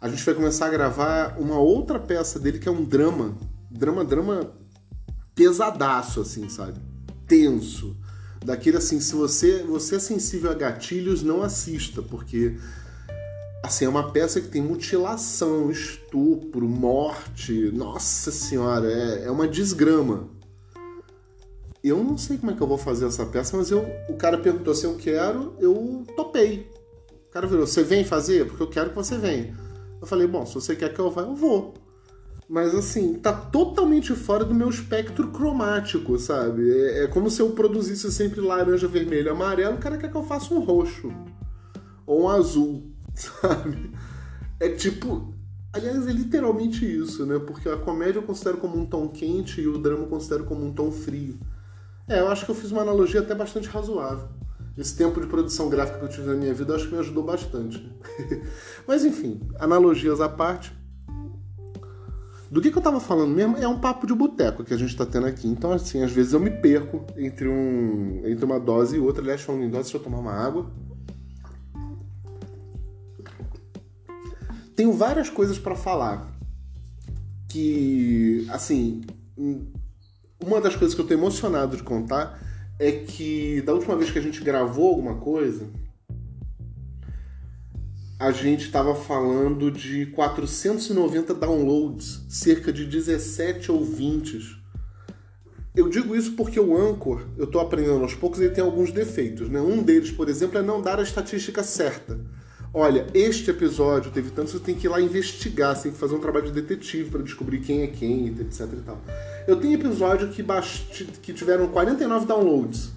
a 0.00 0.08
gente 0.08 0.24
vai 0.24 0.34
começar 0.34 0.66
a 0.66 0.70
gravar 0.70 1.36
uma 1.38 1.58
outra 1.58 2.00
peça 2.00 2.40
dele 2.40 2.58
que 2.58 2.68
é 2.68 2.72
um 2.72 2.82
drama. 2.82 3.36
Drama, 3.70 4.02
drama 4.02 4.52
pesadaço, 5.34 6.22
assim, 6.22 6.48
sabe? 6.48 6.80
Tenso. 7.26 7.94
Daquele 8.42 8.78
assim, 8.78 8.98
se 8.98 9.14
você, 9.14 9.62
você 9.62 9.96
é 9.96 9.98
sensível 9.98 10.50
a 10.50 10.54
gatilhos, 10.54 11.22
não 11.22 11.42
assista, 11.42 12.00
porque 12.00 12.56
assim, 13.62 13.84
é 13.84 13.88
uma 13.88 14.10
peça 14.10 14.40
que 14.40 14.48
tem 14.48 14.62
mutilação, 14.62 15.70
estupro, 15.70 16.66
morte. 16.66 17.70
Nossa 17.74 18.30
senhora, 18.30 18.90
é, 18.90 19.26
é 19.26 19.30
uma 19.30 19.46
desgrama. 19.46 20.30
Eu 21.90 22.02
não 22.02 22.16
sei 22.16 22.38
como 22.38 22.52
é 22.52 22.54
que 22.54 22.62
eu 22.62 22.66
vou 22.66 22.78
fazer 22.78 23.06
essa 23.06 23.26
peça, 23.26 23.56
mas 23.56 23.70
eu, 23.70 23.86
o 24.08 24.14
cara 24.14 24.38
perguntou 24.38 24.74
se 24.74 24.86
eu 24.86 24.96
quero, 24.96 25.54
eu 25.58 26.04
topei. 26.16 26.66
O 27.28 27.30
cara 27.30 27.46
virou, 27.46 27.66
você 27.66 27.82
vem 27.82 28.04
fazer? 28.04 28.46
Porque 28.46 28.62
eu 28.62 28.70
quero 28.70 28.90
que 28.90 28.96
você 28.96 29.18
venha. 29.18 29.54
Eu 30.00 30.06
falei, 30.06 30.26
bom, 30.26 30.46
se 30.46 30.54
você 30.54 30.74
quer 30.74 30.94
que 30.94 30.98
eu 30.98 31.10
vá, 31.10 31.22
eu 31.22 31.34
vou. 31.34 31.74
Mas 32.48 32.74
assim, 32.74 33.14
tá 33.14 33.32
totalmente 33.32 34.14
fora 34.14 34.44
do 34.44 34.54
meu 34.54 34.68
espectro 34.68 35.30
cromático, 35.30 36.18
sabe? 36.18 36.70
É, 36.70 37.04
é, 37.04 37.06
como 37.06 37.30
se 37.30 37.40
eu 37.40 37.50
produzisse 37.50 38.10
sempre 38.12 38.40
laranja, 38.40 38.86
vermelho, 38.86 39.30
amarelo, 39.30 39.76
o 39.76 39.80
cara 39.80 39.96
quer 39.96 40.10
que 40.10 40.16
eu 40.16 40.22
faça 40.22 40.54
um 40.54 40.60
roxo. 40.60 41.12
Ou 42.06 42.24
um 42.24 42.28
azul, 42.28 42.82
sabe? 43.14 43.90
É 44.60 44.68
tipo. 44.68 45.32
Aliás, 45.72 46.06
é 46.06 46.12
literalmente 46.12 46.84
isso, 46.84 47.26
né? 47.26 47.38
Porque 47.38 47.68
a 47.68 47.76
comédia 47.76 48.20
eu 48.20 48.22
considero 48.22 48.58
como 48.58 48.78
um 48.78 48.86
tom 48.86 49.08
quente 49.08 49.60
e 49.60 49.66
o 49.66 49.76
drama 49.76 50.04
eu 50.04 50.08
considero 50.08 50.44
como 50.44 50.64
um 50.64 50.72
tom 50.72 50.92
frio. 50.92 51.36
É, 52.08 52.20
eu 52.20 52.28
acho 52.28 52.44
que 52.44 52.50
eu 52.50 52.54
fiz 52.54 52.70
uma 52.70 52.82
analogia 52.82 53.20
até 53.20 53.34
bastante 53.34 53.68
razoável. 53.68 54.28
Esse 54.76 54.96
tempo 54.96 55.20
de 55.20 55.26
produção 55.26 55.68
gráfica 55.68 55.98
que 55.98 56.04
eu 56.04 56.08
tive 56.08 56.26
na 56.26 56.34
minha 56.34 56.52
vida, 56.52 56.74
acho 56.74 56.88
que 56.88 56.94
me 56.94 56.98
ajudou 56.98 57.22
bastante. 57.22 57.90
Mas 58.86 59.04
enfim, 59.04 59.40
analogias 59.58 60.20
à 60.20 60.28
parte. 60.28 60.76
Do 62.50 62.60
que, 62.60 62.70
que 62.70 62.78
eu 62.78 62.82
tava 62.82 63.00
falando 63.00 63.34
mesmo? 63.34 63.56
É 63.56 63.66
um 63.66 63.80
papo 63.80 64.06
de 64.06 64.14
boteco 64.14 64.62
que 64.62 64.74
a 64.74 64.76
gente 64.76 64.96
tá 64.96 65.06
tendo 65.06 65.26
aqui. 65.26 65.48
Então, 65.48 65.72
assim, 65.72 66.02
às 66.02 66.12
vezes 66.12 66.32
eu 66.32 66.40
me 66.40 66.50
perco 66.50 67.04
entre, 67.16 67.48
um, 67.48 68.22
entre 68.26 68.44
uma 68.44 68.60
dose 68.60 68.96
e 68.96 69.00
outra. 69.00 69.22
Aliás, 69.22 69.42
falando 69.42 69.64
em 69.64 69.70
dose, 69.70 69.84
deixa 69.84 69.96
eu 69.96 70.02
tomar 70.02 70.18
uma 70.18 70.32
água. 70.32 70.70
Tenho 74.76 74.92
várias 74.92 75.30
coisas 75.30 75.58
para 75.58 75.74
falar. 75.74 76.32
Que, 77.48 78.46
assim, 78.50 79.02
uma 80.44 80.60
das 80.60 80.76
coisas 80.76 80.94
que 80.94 81.00
eu 81.00 81.06
tô 81.06 81.14
emocionado 81.14 81.76
de 81.76 81.82
contar 81.82 82.38
é 82.78 82.92
que 82.92 83.62
da 83.62 83.72
última 83.72 83.96
vez 83.96 84.10
que 84.10 84.18
a 84.18 84.22
gente 84.22 84.42
gravou 84.42 84.90
alguma 84.90 85.16
coisa, 85.16 85.66
a 88.18 88.30
gente 88.30 88.66
estava 88.66 88.94
falando 88.94 89.70
de 89.70 90.06
490 90.06 91.34
downloads, 91.34 92.24
cerca 92.28 92.72
de 92.72 92.84
17 92.84 93.72
ouvintes. 93.72 94.56
Eu 95.74 95.88
digo 95.88 96.14
isso 96.14 96.32
porque 96.32 96.60
o 96.60 96.76
Anchor, 96.76 97.26
eu 97.36 97.44
estou 97.44 97.60
aprendendo 97.60 98.02
aos 98.02 98.14
poucos, 98.14 98.40
ele 98.40 98.54
tem 98.54 98.62
alguns 98.62 98.92
defeitos. 98.92 99.48
Né? 99.48 99.60
Um 99.60 99.82
deles, 99.82 100.10
por 100.10 100.28
exemplo, 100.28 100.58
é 100.58 100.62
não 100.62 100.80
dar 100.80 101.00
a 101.00 101.02
estatística 101.02 101.62
certa. 101.62 102.20
Olha, 102.76 103.06
este 103.14 103.50
episódio 103.50 104.10
teve 104.10 104.32
tanto, 104.32 104.50
você 104.50 104.58
tem 104.58 104.74
que 104.74 104.88
ir 104.88 104.90
lá 104.90 105.00
investigar, 105.00 105.76
você 105.76 105.84
tem 105.84 105.92
que 105.92 105.98
fazer 105.98 106.16
um 106.16 106.18
trabalho 106.18 106.46
de 106.46 106.60
detetive 106.60 107.08
para 107.08 107.22
descobrir 107.22 107.60
quem 107.60 107.82
é 107.82 107.86
quem, 107.86 108.26
etc 108.26 108.68
e 108.72 108.82
tal. 108.84 109.00
Eu 109.46 109.54
tenho 109.60 109.74
episódio 109.74 110.28
que, 110.30 110.42
que 111.22 111.32
tiveram 111.32 111.68
49 111.68 112.26
downloads. 112.26 112.90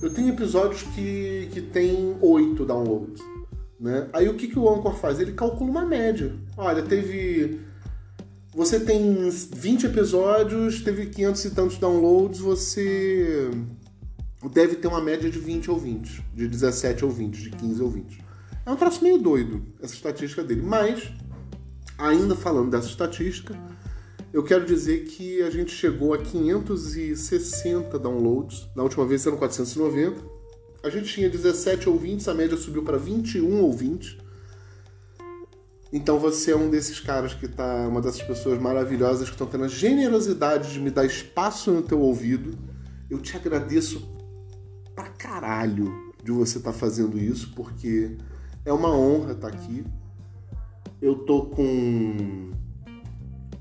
Eu 0.00 0.10
tenho 0.10 0.28
episódios 0.28 0.82
que, 0.94 1.48
que 1.50 1.60
tem 1.60 2.16
8 2.20 2.64
downloads. 2.64 3.20
Né? 3.80 4.08
Aí 4.12 4.28
o 4.28 4.34
que, 4.34 4.46
que 4.46 4.58
o 4.58 4.72
Anchor 4.72 4.94
faz? 4.94 5.18
Ele 5.18 5.32
calcula 5.32 5.68
uma 5.68 5.84
média. 5.84 6.32
Olha, 6.56 6.80
teve. 6.82 7.58
Você 8.54 8.78
tem 8.78 9.28
20 9.28 9.86
episódios, 9.86 10.80
teve 10.80 11.06
500 11.06 11.44
e 11.44 11.50
tantos 11.50 11.78
downloads, 11.78 12.38
você 12.38 13.50
deve 14.52 14.76
ter 14.76 14.86
uma 14.86 15.00
média 15.00 15.28
de 15.28 15.38
20 15.40 15.72
ou 15.72 15.78
20, 15.78 16.24
de 16.34 16.46
17 16.46 17.04
ou 17.04 17.10
20, 17.10 17.42
de 17.42 17.50
15 17.50 17.82
ou 17.82 17.90
20. 17.90 18.27
É 18.68 18.70
um 18.70 18.76
troço 18.76 19.02
meio 19.02 19.16
doido 19.16 19.64
essa 19.80 19.94
estatística 19.94 20.44
dele. 20.44 20.60
Mas, 20.60 21.10
ainda 21.96 22.34
falando 22.34 22.70
dessa 22.70 22.88
estatística, 22.88 23.58
eu 24.30 24.42
quero 24.44 24.66
dizer 24.66 25.06
que 25.06 25.40
a 25.40 25.48
gente 25.48 25.72
chegou 25.72 26.12
a 26.12 26.18
560 26.18 27.98
downloads. 27.98 28.68
Na 28.76 28.82
última 28.82 29.06
vez 29.06 29.26
eram 29.26 29.38
490 29.38 30.36
a 30.82 30.90
gente 30.90 31.12
tinha 31.12 31.28
17 31.28 31.88
ouvintes, 31.88 32.28
a 32.28 32.34
média 32.34 32.56
subiu 32.56 32.84
para 32.84 32.96
21 32.98 33.62
ouvintes. 33.62 34.16
Então 35.92 36.18
você 36.18 36.52
é 36.52 36.56
um 36.56 36.68
desses 36.68 37.00
caras 37.00 37.32
que 37.32 37.48
tá. 37.48 37.88
Uma 37.88 38.02
dessas 38.02 38.22
pessoas 38.22 38.60
maravilhosas 38.60 39.28
que 39.28 39.34
estão 39.34 39.46
tendo 39.46 39.64
a 39.64 39.68
generosidade 39.68 40.72
de 40.72 40.78
me 40.78 40.90
dar 40.90 41.06
espaço 41.06 41.72
no 41.72 41.82
teu 41.82 42.00
ouvido. 42.00 42.56
Eu 43.08 43.18
te 43.18 43.34
agradeço 43.34 44.06
pra 44.94 45.08
caralho 45.08 46.12
de 46.22 46.30
você 46.30 46.58
estar 46.58 46.72
tá 46.72 46.78
fazendo 46.78 47.18
isso, 47.18 47.52
porque 47.56 48.16
é 48.64 48.72
uma 48.72 48.90
honra 48.94 49.32
estar 49.32 49.50
tá 49.50 49.56
aqui. 49.56 49.84
Eu 51.00 51.16
tô 51.20 51.46
com. 51.46 52.50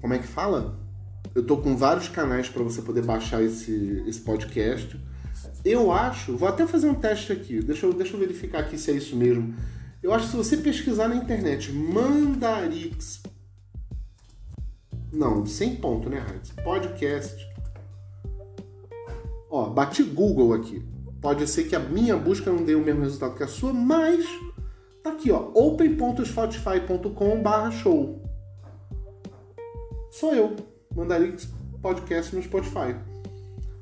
Como 0.02 0.14
é 0.14 0.20
que 0.20 0.28
fala? 0.28 0.80
Eu 1.36 1.46
tô 1.46 1.58
com 1.58 1.76
vários 1.76 2.10
canais 2.10 2.50
para 2.50 2.64
você 2.64 2.82
poder 2.82 3.04
baixar 3.04 3.44
esse, 3.44 4.04
esse 4.08 4.22
podcast. 4.22 5.00
Eu 5.64 5.92
acho, 5.92 6.36
vou 6.36 6.48
até 6.48 6.66
fazer 6.66 6.90
um 6.90 6.96
teste 6.96 7.32
aqui, 7.32 7.62
deixa 7.62 7.86
eu, 7.86 7.94
deixa 7.94 8.16
eu 8.16 8.20
verificar 8.20 8.60
aqui 8.60 8.78
se 8.78 8.90
é 8.90 8.94
isso 8.96 9.16
mesmo. 9.16 9.54
Eu 10.02 10.14
acho 10.14 10.26
que 10.26 10.32
se 10.32 10.38
você 10.38 10.58
pesquisar 10.58 11.08
na 11.08 11.16
internet 11.16 11.72
Mandarix. 11.72 13.22
Não, 15.12 15.46
sem 15.46 15.76
ponto, 15.76 16.10
né, 16.10 16.26
Heinz? 16.30 16.52
Podcast. 16.64 17.48
Ó, 19.50 19.70
bati 19.70 20.04
Google 20.04 20.54
aqui. 20.54 20.86
Pode 21.22 21.48
ser 21.48 21.66
que 21.66 21.76
a 21.76 21.80
minha 21.80 22.16
busca 22.16 22.52
não 22.52 22.64
dê 22.64 22.76
o 22.76 22.84
mesmo 22.84 23.02
resultado 23.02 23.36
que 23.36 23.44
a 23.44 23.48
sua, 23.48 23.74
mas 23.74 24.26
tá 25.08 25.14
aqui, 25.14 25.32
ó. 25.32 25.50
open.spotify.com/show. 25.54 28.22
Sou 30.12 30.36
eu, 30.36 30.54
Mandarix 30.94 31.48
Podcast 31.82 32.36
no 32.36 32.44
Spotify. 32.44 32.94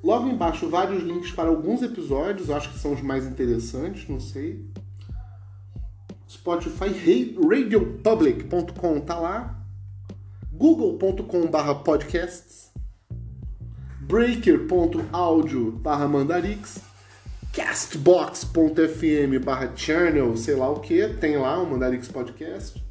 Logo 0.03 0.27
embaixo, 0.27 0.69
vários 0.69 1.01
links 1.01 1.31
para 1.31 1.49
alguns 1.49 1.81
episódios, 1.81 2.51
acho 2.51 2.71
que 2.71 2.77
são 2.77 2.93
os 2.93 3.01
mais 3.01 3.25
interessantes, 3.25 4.07
não 4.07 4.19
sei. 4.19 4.63
Spotify, 6.29 7.35
radiopublic.com 7.41 8.99
tá 8.99 9.17
lá. 9.17 9.65
google.com/barra 10.51 11.73
podcasts. 11.75 12.71
Barra 17.55 17.69
castbox.fm 17.69 19.43
barra 19.43 19.71
channel, 19.75 20.35
sei 20.35 20.55
lá 20.55 20.69
o 20.69 20.79
que, 20.79 21.07
tem 21.19 21.37
lá 21.37 21.61
o 21.61 21.69
Mandarix 21.69 22.07
Podcast 22.07 22.85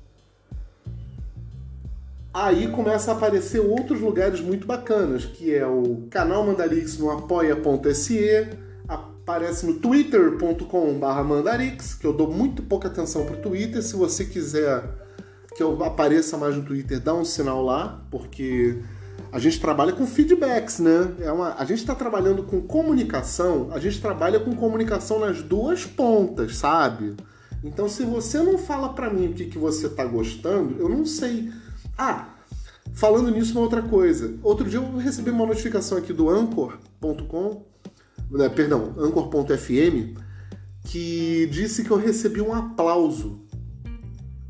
aí 2.34 2.66
começa 2.66 3.12
a 3.12 3.14
aparecer 3.14 3.60
outros 3.60 4.00
lugares 4.00 4.40
muito 4.40 4.66
bacanas, 4.66 5.24
que 5.24 5.54
é 5.54 5.64
o 5.64 6.08
canal 6.10 6.44
Mandarix 6.44 6.98
no 6.98 7.08
apoia.se, 7.08 8.48
aparece 8.88 9.64
no 9.64 9.74
twitter.com.br 9.74 11.22
mandarix, 11.24 11.94
que 11.94 12.04
eu 12.04 12.12
dou 12.12 12.28
muito 12.28 12.64
pouca 12.64 12.88
atenção 12.88 13.24
pro 13.24 13.36
Twitter. 13.36 13.80
Se 13.80 13.94
você 13.94 14.24
quiser 14.24 14.82
que 15.56 15.62
eu 15.62 15.82
apareça 15.84 16.36
mais 16.36 16.56
no 16.56 16.64
Twitter, 16.64 16.98
dá 16.98 17.14
um 17.14 17.24
sinal 17.24 17.62
lá, 17.62 18.04
porque 18.10 18.82
a 19.32 19.38
gente 19.38 19.60
trabalha 19.60 19.92
com 19.92 20.06
feedbacks, 20.06 20.78
né? 20.78 21.12
É 21.20 21.32
uma, 21.32 21.54
a 21.54 21.64
gente 21.64 21.78
está 21.78 21.94
trabalhando 21.94 22.42
com 22.42 22.60
comunicação, 22.60 23.68
a 23.72 23.78
gente 23.78 24.00
trabalha 24.00 24.38
com 24.38 24.54
comunicação 24.54 25.18
nas 25.18 25.42
duas 25.42 25.84
pontas, 25.84 26.56
sabe? 26.56 27.16
Então, 27.62 27.88
se 27.88 28.04
você 28.04 28.38
não 28.38 28.58
fala 28.58 28.90
para 28.90 29.10
mim 29.10 29.28
o 29.28 29.32
que, 29.32 29.46
que 29.46 29.58
você 29.58 29.88
tá 29.88 30.04
gostando, 30.04 30.78
eu 30.78 30.88
não 30.88 31.04
sei 31.04 31.50
ah, 31.96 32.28
falando 32.92 33.30
nisso, 33.30 33.52
uma 33.52 33.62
outra 33.62 33.82
coisa. 33.82 34.34
Outro 34.42 34.68
dia 34.68 34.78
eu 34.78 34.96
recebi 34.96 35.30
uma 35.30 35.46
notificação 35.46 35.98
aqui 35.98 36.12
do 36.12 36.28
Anchor.com, 36.28 37.64
né, 38.30 38.48
perdão, 38.48 38.94
Anchor.fm, 38.98 40.18
que 40.84 41.46
disse 41.50 41.84
que 41.84 41.90
eu 41.90 41.96
recebi 41.96 42.40
um 42.40 42.52
aplauso. 42.52 43.43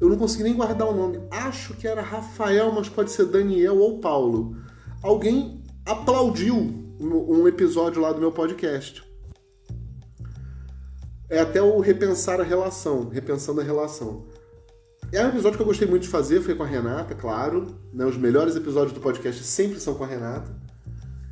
Eu 0.05 0.11
não 0.11 0.19
consegui 0.19 0.43
nem 0.43 0.55
guardar 0.55 0.87
o 0.87 0.95
nome. 0.95 1.19
Acho 1.31 1.73
que 1.73 1.89
era 1.89 2.03
Rafael, 2.03 2.71
mas 2.71 2.91
pode 2.91 3.11
ser 3.11 3.25
Daniel 3.25 3.79
ou 3.79 4.01
Paulo. 4.01 4.55
Alguém 5.03 5.65
aplaudiu 5.87 6.55
um 7.01 7.49
episódio 7.49 8.03
lá 8.03 8.13
do 8.13 8.21
meu 8.21 8.31
podcast. 8.31 9.03
É 11.31 11.41
até 11.41 11.63
o 11.63 11.81
repensar 11.81 12.39
a 12.39 12.45
relação, 12.45 13.09
repensando 13.09 13.63
a 13.63 13.65
relação. 13.65 14.27
É 15.11 15.25
um 15.25 15.31
episódio 15.31 15.57
que 15.57 15.63
eu 15.63 15.67
gostei 15.67 15.89
muito 15.89 16.03
de 16.03 16.09
fazer, 16.09 16.43
foi 16.43 16.55
com 16.55 16.65
a 16.65 16.67
Renata, 16.67 17.15
claro. 17.15 17.75
Né? 17.91 18.05
Os 18.05 18.19
melhores 18.19 18.55
episódios 18.57 18.93
do 18.93 19.01
podcast 19.01 19.43
sempre 19.43 19.81
são 19.81 19.95
com 19.95 20.05
a 20.05 20.07
Renata. 20.07 20.55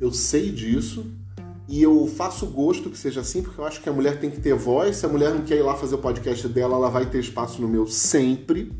Eu 0.01 0.11
sei 0.11 0.51
disso. 0.51 1.13
E 1.67 1.81
eu 1.81 2.05
faço 2.07 2.45
gosto 2.47 2.89
que 2.89 2.97
seja 2.97 3.21
assim, 3.21 3.41
porque 3.41 3.59
eu 3.59 3.65
acho 3.65 3.81
que 3.81 3.87
a 3.87 3.93
mulher 3.93 4.19
tem 4.19 4.29
que 4.29 4.41
ter 4.41 4.53
voz. 4.53 4.97
Se 4.97 5.05
a 5.05 5.09
mulher 5.09 5.33
não 5.33 5.41
quer 5.41 5.57
ir 5.57 5.61
lá 5.61 5.75
fazer 5.75 5.95
o 5.95 5.99
podcast 5.99 6.47
dela, 6.49 6.75
ela 6.75 6.89
vai 6.89 7.05
ter 7.05 7.19
espaço 7.19 7.61
no 7.61 7.67
meu 7.67 7.87
sempre. 7.87 8.71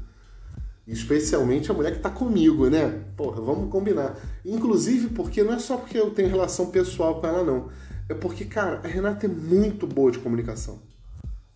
Especialmente 0.85 1.71
a 1.71 1.73
mulher 1.73 1.93
que 1.93 1.99
tá 1.99 2.09
comigo, 2.09 2.69
né? 2.69 3.03
Porra, 3.15 3.41
vamos 3.41 3.71
combinar. 3.71 4.17
Inclusive 4.45 5.09
porque 5.09 5.41
não 5.41 5.53
é 5.53 5.59
só 5.59 5.77
porque 5.77 5.97
eu 5.97 6.11
tenho 6.11 6.29
relação 6.29 6.65
pessoal 6.67 7.21
com 7.21 7.27
ela, 7.27 7.43
não. 7.43 7.69
É 8.09 8.13
porque, 8.13 8.43
cara, 8.43 8.81
a 8.83 8.87
Renata 8.87 9.25
é 9.25 9.29
muito 9.29 9.87
boa 9.87 10.11
de 10.11 10.19
comunicação. 10.19 10.81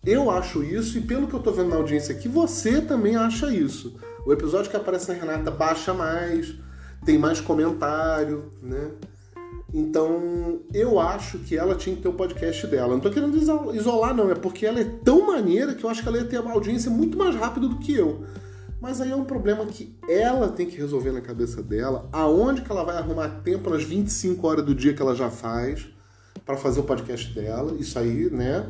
Eu 0.04 0.30
acho 0.30 0.62
isso 0.62 0.96
e 0.96 1.02
pelo 1.02 1.26
que 1.26 1.34
eu 1.34 1.40
tô 1.40 1.52
vendo 1.52 1.68
na 1.68 1.76
audiência 1.76 2.14
aqui, 2.14 2.26
você 2.26 2.80
também 2.80 3.16
acha 3.16 3.52
isso. 3.52 4.00
O 4.24 4.32
episódio 4.32 4.70
que 4.70 4.76
aparece 4.76 5.08
na 5.08 5.18
Renata 5.18 5.50
baixa 5.50 5.92
mais, 5.92 6.54
tem 7.04 7.18
mais 7.18 7.38
comentário, 7.38 8.50
né? 8.62 8.92
Então, 9.72 10.60
eu 10.72 10.98
acho 10.98 11.38
que 11.40 11.56
ela 11.56 11.74
tinha 11.74 11.94
que 11.94 12.00
ter 12.00 12.08
o 12.08 12.14
podcast 12.14 12.66
dela. 12.66 12.94
Não 12.94 13.00
tô 13.00 13.10
querendo 13.10 13.36
isolar, 13.74 14.14
não. 14.14 14.30
É 14.30 14.34
porque 14.34 14.64
ela 14.64 14.80
é 14.80 14.84
tão 14.84 15.26
maneira 15.26 15.74
que 15.74 15.84
eu 15.84 15.90
acho 15.90 16.02
que 16.02 16.08
ela 16.08 16.18
ia 16.18 16.24
ter 16.24 16.40
uma 16.40 16.52
audiência 16.52 16.90
muito 16.90 17.18
mais 17.18 17.34
rápido 17.34 17.68
do 17.68 17.78
que 17.78 17.94
eu. 17.94 18.24
Mas 18.80 19.00
aí 19.00 19.10
é 19.10 19.16
um 19.16 19.24
problema 19.24 19.66
que 19.66 19.94
ela 20.08 20.48
tem 20.48 20.66
que 20.66 20.76
resolver 20.78 21.12
na 21.12 21.20
cabeça 21.20 21.62
dela. 21.62 22.08
Aonde 22.12 22.62
que 22.62 22.72
ela 22.72 22.82
vai 22.82 22.96
arrumar 22.96 23.28
tempo 23.42 23.68
nas 23.68 23.84
25 23.84 24.46
horas 24.46 24.64
do 24.64 24.74
dia 24.74 24.94
que 24.94 25.02
ela 25.02 25.14
já 25.14 25.28
faz 25.28 25.86
para 26.46 26.56
fazer 26.56 26.80
o 26.80 26.84
podcast 26.84 27.34
dela. 27.34 27.76
Isso 27.78 27.98
aí, 27.98 28.30
né? 28.30 28.66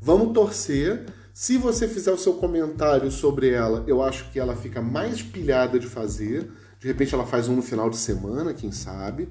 Vamos 0.00 0.32
torcer. 0.32 1.04
Se 1.34 1.58
você 1.58 1.86
fizer 1.86 2.12
o 2.12 2.18
seu 2.18 2.34
comentário 2.34 3.10
sobre 3.10 3.50
ela, 3.50 3.84
eu 3.86 4.02
acho 4.02 4.30
que 4.30 4.38
ela 4.38 4.56
fica 4.56 4.80
mais 4.80 5.20
pilhada 5.20 5.78
de 5.78 5.86
fazer. 5.86 6.50
De 6.78 6.88
repente 6.88 7.14
ela 7.14 7.26
faz 7.26 7.46
um 7.46 7.56
no 7.56 7.62
final 7.62 7.90
de 7.90 7.98
semana, 7.98 8.54
quem 8.54 8.72
sabe 8.72 9.28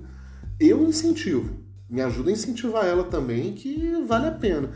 eu 0.60 0.84
incentivo. 0.84 1.58
Me 1.90 2.02
ajuda 2.02 2.30
a 2.30 2.34
incentivar 2.34 2.86
ela 2.86 3.04
também, 3.04 3.54
que 3.54 4.04
vale 4.06 4.28
a 4.28 4.32
pena. 4.32 4.70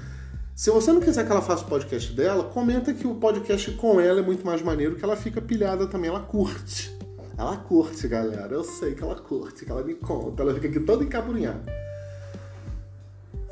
Se 0.55 0.69
você 0.69 0.91
não 0.91 1.01
quiser 1.01 1.25
que 1.25 1.31
ela 1.31 1.41
faça 1.41 1.63
o 1.63 1.67
podcast 1.67 2.13
dela, 2.13 2.43
comenta 2.43 2.93
que 2.93 3.07
o 3.07 3.15
podcast 3.15 3.71
com 3.71 3.99
ela 3.99 4.19
é 4.19 4.23
muito 4.23 4.45
mais 4.45 4.61
maneiro, 4.61 4.95
que 4.95 5.03
ela 5.03 5.15
fica 5.15 5.41
pilhada 5.41 5.87
também, 5.87 6.09
ela 6.09 6.19
curte. 6.19 6.95
Ela 7.37 7.57
curte, 7.57 8.07
galera. 8.07 8.53
Eu 8.53 8.63
sei 8.63 8.93
que 8.93 9.03
ela 9.03 9.15
curte, 9.15 9.65
que 9.65 9.71
ela 9.71 9.83
me 9.83 9.95
conta. 9.95 10.43
Ela 10.43 10.53
fica 10.53 10.67
aqui 10.67 10.79
toda 10.79 11.03
encaburinhada. 11.03 11.65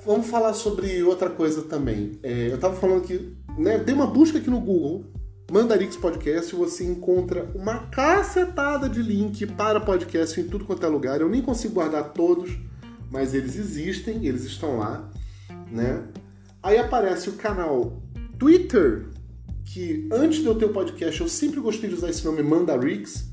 Vamos 0.06 0.28
falar 0.28 0.54
sobre 0.54 1.02
outra 1.04 1.30
coisa 1.30 1.64
também. 1.64 2.20
É, 2.22 2.52
eu 2.52 2.60
tava 2.60 2.76
falando 2.76 3.02
que, 3.02 3.36
né, 3.58 3.80
dei 3.80 3.94
uma 3.94 4.08
busca 4.08 4.38
aqui 4.38 4.50
no 4.50 4.60
Google, 4.60 5.06
Mandarix 5.52 5.98
Podcast, 5.98 6.56
você 6.56 6.86
encontra 6.86 7.52
uma 7.54 7.80
cacetada 7.88 8.88
de 8.88 9.02
link 9.02 9.46
para 9.46 9.82
podcast 9.82 10.40
em 10.40 10.46
tudo 10.46 10.64
quanto 10.64 10.86
é 10.86 10.88
lugar. 10.88 11.20
Eu 11.20 11.28
nem 11.28 11.42
consigo 11.42 11.74
guardar 11.74 12.14
todos, 12.14 12.58
mas 13.12 13.34
eles 13.34 13.58
existem, 13.58 14.26
eles 14.26 14.46
estão 14.46 14.78
lá, 14.78 15.12
né? 15.70 16.06
Aí 16.64 16.78
aparece 16.78 17.30
o 17.30 17.34
canal 17.34 18.02
Twitter, 18.40 19.08
que 19.66 20.08
antes 20.10 20.40
de 20.40 20.46
eu 20.46 20.56
ter 20.56 20.64
o 20.64 20.70
podcast 20.70 21.20
eu 21.20 21.28
sempre 21.28 21.60
gostei 21.60 21.90
de 21.90 21.98
usar 21.98 22.10
esse 22.10 22.24
nome 22.24 22.42
Mandarix. 22.42 23.30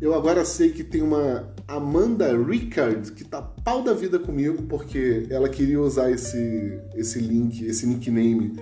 Eu 0.00 0.14
agora 0.14 0.46
sei 0.46 0.70
que 0.70 0.82
tem 0.82 1.02
uma 1.02 1.54
Amanda 1.68 2.34
Rickard 2.38 3.12
que 3.12 3.22
tá 3.22 3.42
pau 3.42 3.84
da 3.84 3.92
vida 3.92 4.18
comigo 4.18 4.62
porque 4.62 5.26
ela 5.28 5.46
queria 5.46 5.78
usar 5.78 6.10
esse, 6.10 6.80
esse 6.94 7.18
link, 7.18 7.62
esse 7.66 7.86
nickname 7.86 8.56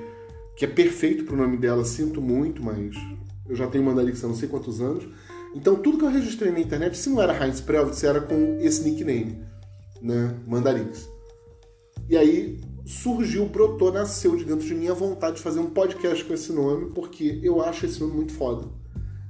que 0.59 0.65
é 0.65 0.69
perfeito 0.69 1.25
pro 1.25 1.37
nome 1.37 1.57
dela, 1.57 1.85
sinto 1.85 2.21
muito, 2.21 2.61
mas 2.61 2.93
eu 3.49 3.55
já 3.55 3.69
tenho 3.69 3.85
Mandarix 3.85 4.25
há 4.25 4.27
não 4.27 4.35
sei 4.35 4.49
quantos 4.49 4.81
anos. 4.81 5.07
Então 5.55 5.77
tudo 5.77 5.99
que 5.99 6.05
eu 6.05 6.11
registrei 6.11 6.51
na 6.51 6.59
internet, 6.59 6.99
se 6.99 7.09
não 7.09 7.23
era 7.23 7.33
Heinz 7.33 7.61
Prelvitz, 7.61 8.03
era 8.03 8.21
com 8.21 8.59
esse 8.61 8.83
nickname, 8.83 9.39
né? 10.03 10.35
Mandarix. 10.49 11.09
E 12.09 12.17
aí 12.17 12.61
surgiu, 12.85 13.47
brotou, 13.47 13.93
nasceu 13.93 14.35
de 14.35 14.45
dentro 14.45 14.67
de 14.67 14.75
mim 14.75 14.89
a 14.89 14.95
vontade 14.95 15.37
de 15.37 15.43
fazer 15.43 15.61
um 15.61 15.71
podcast 15.71 16.25
com 16.25 16.35
esse 16.35 16.53
nome, 16.53 16.91
porque 16.93 17.39
eu 17.41 17.63
acho 17.63 17.87
esse 17.87 18.01
nome 18.01 18.15
muito 18.15 18.33
foda. 18.33 18.67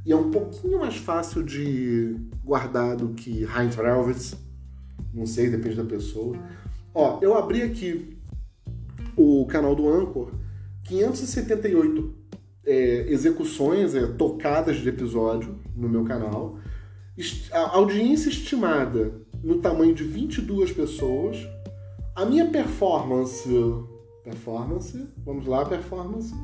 E 0.06 0.12
é 0.12 0.16
um 0.16 0.30
pouquinho 0.30 0.78
mais 0.78 0.96
fácil 0.96 1.42
de 1.42 2.16
guardar 2.42 2.96
do 2.96 3.10
que 3.10 3.42
Heinz 3.42 3.76
Prelvitz. 3.76 4.34
Não 5.12 5.26
sei, 5.26 5.50
depende 5.50 5.76
da 5.76 5.84
pessoa. 5.84 6.38
Ó, 6.94 7.18
eu 7.20 7.36
abri 7.36 7.60
aqui 7.60 8.16
o 9.14 9.44
canal 9.44 9.74
do 9.74 9.86
Anchor 9.86 10.32
578 10.88 12.14
é, 12.64 13.06
execuções, 13.08 13.94
é, 13.94 14.06
tocadas 14.06 14.76
de 14.76 14.88
episódio 14.88 15.58
no 15.76 15.88
meu 15.88 16.04
canal. 16.04 16.58
A 17.52 17.76
audiência 17.76 18.28
estimada 18.28 19.20
no 19.42 19.58
tamanho 19.58 19.94
de 19.94 20.04
22 20.04 20.72
pessoas. 20.72 21.36
A 22.14 22.24
minha 22.24 22.46
performance. 22.46 23.48
Performance. 24.24 25.06
Vamos 25.24 25.46
lá, 25.46 25.64
performance. 25.64 26.34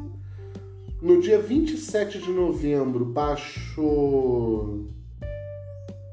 No 1.01 1.21
dia 1.21 1.39
27 1.39 2.19
de 2.19 2.31
novembro 2.31 3.05
baixou. 3.05 4.89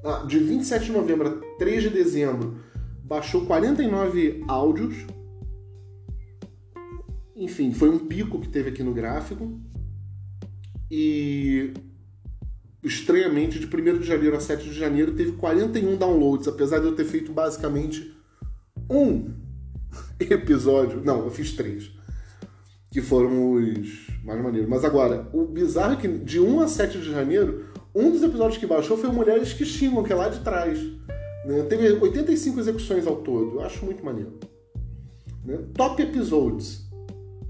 Ah, 0.03 0.23
de 0.27 0.39
27 0.39 0.85
de 0.85 0.91
novembro 0.91 1.27
a 1.27 1.57
3 1.57 1.83
de 1.83 1.89
dezembro 1.89 2.55
baixou 3.03 3.45
49 3.45 4.43
áudios 4.47 5.05
enfim, 7.41 7.73
foi 7.73 7.89
um 7.89 7.97
pico 7.97 8.39
que 8.39 8.47
teve 8.47 8.69
aqui 8.69 8.83
no 8.83 8.93
gráfico. 8.93 9.59
E 10.91 11.73
estranhamente, 12.83 13.57
de 13.57 13.65
1 13.65 13.97
de 13.97 14.05
janeiro 14.05 14.35
a 14.35 14.39
7 14.39 14.69
de 14.69 14.75
janeiro, 14.75 15.15
teve 15.15 15.31
41 15.31 15.97
downloads, 15.97 16.47
apesar 16.47 16.77
de 16.77 16.85
eu 16.85 16.95
ter 16.95 17.05
feito 17.05 17.33
basicamente 17.33 18.15
um 18.87 19.33
episódio. 20.19 21.01
Não, 21.03 21.25
eu 21.25 21.31
fiz 21.31 21.53
três. 21.53 21.91
Que 22.91 23.01
foram 23.01 23.53
os 23.53 24.07
mais 24.23 24.39
maneiros. 24.39 24.69
Mas 24.69 24.85
agora, 24.85 25.27
o 25.33 25.43
bizarro 25.45 25.93
é 25.93 25.95
que 25.95 26.07
de 26.07 26.39
1 26.39 26.59
a 26.59 26.67
7 26.67 26.99
de 26.99 27.09
janeiro, 27.09 27.65
um 27.95 28.11
dos 28.11 28.21
episódios 28.21 28.59
que 28.59 28.67
baixou 28.67 28.97
foi 28.97 29.11
Mulheres 29.11 29.51
que 29.51 29.65
Xingam, 29.65 30.03
que 30.03 30.13
é 30.13 30.15
lá 30.15 30.29
de 30.29 30.41
trás. 30.41 30.79
Né? 31.43 31.63
Teve 31.67 31.91
85 31.93 32.59
execuções 32.59 33.07
ao 33.07 33.15
todo. 33.15 33.55
Eu 33.55 33.61
acho 33.61 33.83
muito 33.83 34.05
maneiro. 34.05 34.37
Né? 35.43 35.57
Top 35.73 35.99
Episodes. 35.99 36.90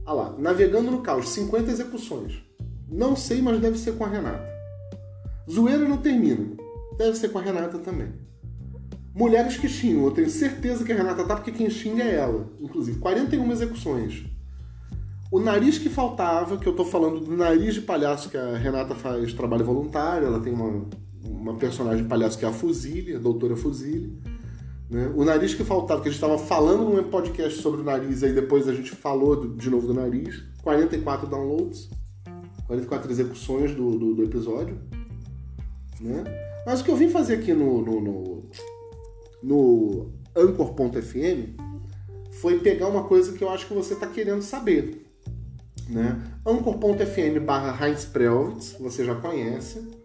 Ah 0.06 0.14
lá, 0.14 0.36
Navegando 0.38 0.92
no 0.92 1.02
Caos, 1.02 1.30
50 1.30 1.72
execuções. 1.72 2.44
Não 2.90 3.16
sei, 3.16 3.42
mas 3.42 3.60
deve 3.60 3.78
ser 3.78 3.94
com 3.98 4.04
a 4.04 4.08
Renata. 4.08 4.50
Zoeira 5.50 5.88
não 5.88 5.98
termina. 5.98 6.58
Deve 6.98 7.18
ser 7.18 7.30
com 7.30 7.40
a 7.40 7.42
Renata 7.42 7.78
também. 7.80 8.12
Mulheres 9.14 9.58
que 9.58 9.68
xingam, 9.68 10.06
eu 10.06 10.12
tenho 10.12 10.30
certeza 10.30 10.84
que 10.84 10.92
a 10.92 10.96
Renata 10.96 11.24
tá, 11.24 11.36
porque 11.36 11.52
quem 11.52 11.70
xinga 11.70 12.04
é 12.04 12.16
ela. 12.16 12.50
Inclusive, 12.60 13.00
41 13.00 13.52
execuções. 13.52 14.26
O 15.32 15.40
nariz 15.40 15.78
que 15.78 15.90
faltava, 15.90 16.58
que 16.58 16.68
eu 16.68 16.76
tô 16.76 16.84
falando 16.84 17.20
do 17.20 17.36
nariz 17.36 17.74
de 17.74 17.82
palhaço 17.82 18.30
que 18.30 18.38
a 18.38 18.58
Renata 18.58 18.96
faz 18.96 19.34
trabalho 19.34 19.64
voluntário, 19.64 20.28
ela 20.28 20.40
tem 20.40 20.52
uma, 20.52 20.86
uma 21.24 21.56
personagem 21.56 22.04
de 22.04 22.10
palhaço 22.10 22.38
que 22.38 22.44
é 22.44 22.48
a 22.48 22.54
Fuzile, 22.54 23.16
a 23.16 23.20
doutora 23.20 23.56
Fuzile. 23.56 24.18
Né? 24.92 25.10
O 25.16 25.24
nariz 25.24 25.54
que 25.54 25.64
faltava, 25.64 26.02
que 26.02 26.10
a 26.10 26.12
gente 26.12 26.22
estava 26.22 26.38
falando 26.38 26.84
num 26.84 27.10
podcast 27.10 27.62
sobre 27.62 27.80
o 27.80 27.84
nariz, 27.84 28.24
aí 28.24 28.34
depois 28.34 28.68
a 28.68 28.74
gente 28.74 28.92
falou 28.92 29.38
do, 29.38 29.56
de 29.56 29.70
novo 29.70 29.88
do 29.88 29.94
nariz. 29.94 30.44
44 30.62 31.28
downloads, 31.28 31.90
44 32.68 33.10
execuções 33.10 33.74
do, 33.74 33.98
do, 33.98 34.14
do 34.14 34.24
episódio. 34.24 34.78
Né? 36.02 36.24
Mas 36.66 36.82
o 36.82 36.84
que 36.84 36.92
eu 36.92 36.98
vim 36.98 37.10
fazer 37.10 37.36
aqui 37.36 37.54
no, 37.54 37.82
no, 37.82 38.02
no, 38.02 38.50
no 39.42 40.12
Anchor.fm 40.36 41.56
foi 42.34 42.60
pegar 42.60 42.88
uma 42.88 43.06
coisa 43.06 43.32
que 43.32 43.44
eu 43.44 43.50
acho 43.50 43.68
que 43.68 43.74
você 43.74 43.94
está 43.94 44.08
querendo 44.08 44.42
saber. 44.42 45.06
Né? 45.88 46.22
Anchor.fm 46.46 47.40
barra 47.46 47.88
Heinz 47.88 48.12
você 48.78 49.06
já 49.06 49.16
conhece. 49.16 50.01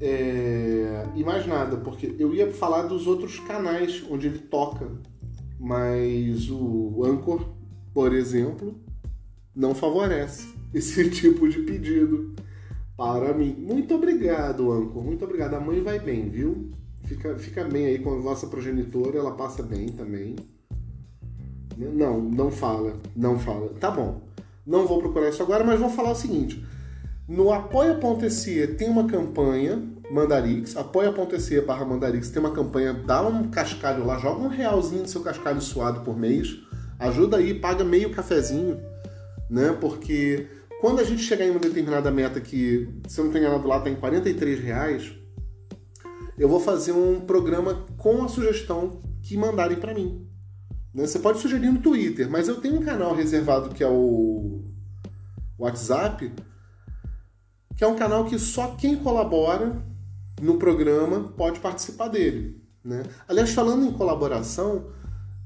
É... 0.00 1.06
E 1.14 1.22
mais 1.22 1.46
nada, 1.46 1.76
porque 1.76 2.14
eu 2.18 2.34
ia 2.34 2.50
falar 2.50 2.82
dos 2.82 3.06
outros 3.06 3.38
canais 3.40 4.02
onde 4.10 4.26
ele 4.26 4.38
toca, 4.38 4.90
mas 5.58 6.48
o 6.50 7.04
Anchor, 7.04 7.44
por 7.92 8.14
exemplo, 8.14 8.74
não 9.54 9.74
favorece 9.74 10.54
esse 10.72 11.10
tipo 11.10 11.48
de 11.48 11.60
pedido 11.62 12.34
para 12.96 13.34
mim. 13.34 13.54
Muito 13.58 13.94
obrigado, 13.94 14.72
Anchor, 14.72 15.04
muito 15.04 15.24
obrigado. 15.24 15.54
A 15.54 15.60
mãe 15.60 15.80
vai 15.80 15.98
bem, 15.98 16.30
viu? 16.30 16.70
Fica, 17.04 17.36
fica 17.38 17.64
bem 17.64 17.86
aí 17.86 17.98
com 17.98 18.14
a 18.14 18.18
vossa 18.20 18.46
progenitora, 18.46 19.18
ela 19.18 19.32
passa 19.32 19.62
bem 19.62 19.88
também. 19.88 20.36
Não, 21.76 22.20
não 22.20 22.50
fala, 22.50 23.00
não 23.16 23.38
fala. 23.38 23.70
Tá 23.80 23.90
bom, 23.90 24.22
não 24.66 24.86
vou 24.86 24.98
procurar 25.00 25.28
isso 25.28 25.42
agora, 25.42 25.64
mas 25.64 25.80
vou 25.80 25.90
falar 25.90 26.12
o 26.12 26.14
seguinte. 26.14 26.64
No 27.30 27.52
apoia.se 27.52 28.66
tem 28.76 28.88
uma 28.88 29.06
campanha, 29.06 29.80
Mandarix, 30.10 30.76
apoia.se 30.76 31.60
barra 31.60 31.84
Mandarix 31.84 32.28
tem 32.28 32.40
uma 32.40 32.50
campanha, 32.50 32.92
dá 32.92 33.22
um 33.22 33.48
cascalho 33.48 34.04
lá, 34.04 34.18
joga 34.18 34.42
um 34.42 34.48
realzinho 34.48 35.02
no 35.02 35.08
seu 35.08 35.20
cascalho 35.20 35.60
suado 35.60 36.00
por 36.00 36.18
mês, 36.18 36.58
ajuda 36.98 37.36
aí, 37.36 37.54
paga 37.54 37.84
meio 37.84 38.10
cafezinho, 38.10 38.80
né? 39.48 39.70
Porque 39.80 40.48
quando 40.80 40.98
a 40.98 41.04
gente 41.04 41.22
chegar 41.22 41.46
em 41.46 41.52
uma 41.52 41.60
determinada 41.60 42.10
meta 42.10 42.40
que, 42.40 42.92
se 43.06 43.20
eu 43.20 43.26
não 43.26 43.32
tenho 43.32 43.44
enganado 43.44 43.68
lá, 43.68 43.78
tá 43.78 43.88
em 43.88 43.94
43 43.94 44.58
reais, 44.58 45.12
eu 46.36 46.48
vou 46.48 46.58
fazer 46.58 46.90
um 46.90 47.20
programa 47.20 47.86
com 47.96 48.24
a 48.24 48.28
sugestão 48.28 49.00
que 49.22 49.36
mandarem 49.36 49.78
para 49.78 49.94
mim. 49.94 50.26
Né? 50.92 51.06
Você 51.06 51.20
pode 51.20 51.38
sugerir 51.38 51.70
no 51.70 51.78
Twitter, 51.78 52.28
mas 52.28 52.48
eu 52.48 52.60
tenho 52.60 52.74
um 52.74 52.82
canal 52.82 53.14
reservado 53.14 53.68
que 53.72 53.84
é 53.84 53.88
o 53.88 54.64
WhatsApp, 55.56 56.32
que 57.80 57.84
é 57.84 57.86
um 57.86 57.96
canal 57.96 58.26
que 58.26 58.38
só 58.38 58.74
quem 58.74 58.94
colabora 58.94 59.74
no 60.38 60.58
programa 60.58 61.32
pode 61.34 61.60
participar 61.60 62.08
dele. 62.08 62.62
Né? 62.84 63.04
Aliás, 63.26 63.54
falando 63.54 63.86
em 63.86 63.92
colaboração, 63.94 64.88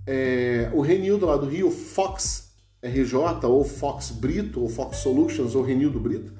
é, 0.04 0.68
o 0.74 0.80
Renildo 0.80 1.26
lá 1.26 1.36
do 1.36 1.46
Rio, 1.46 1.70
Fox 1.70 2.56
RJ, 2.82 3.46
ou 3.46 3.62
Fox 3.62 4.10
Brito, 4.10 4.60
ou 4.60 4.68
Fox 4.68 4.96
Solutions, 4.96 5.54
ou 5.54 5.62
Renildo 5.62 6.00
Brito, 6.00 6.32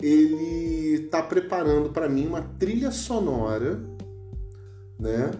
ele 0.00 1.06
está 1.06 1.20
preparando 1.20 1.88
para 1.88 2.08
mim 2.08 2.28
uma 2.28 2.42
trilha 2.42 2.92
sonora, 2.92 3.80
né? 4.96 5.32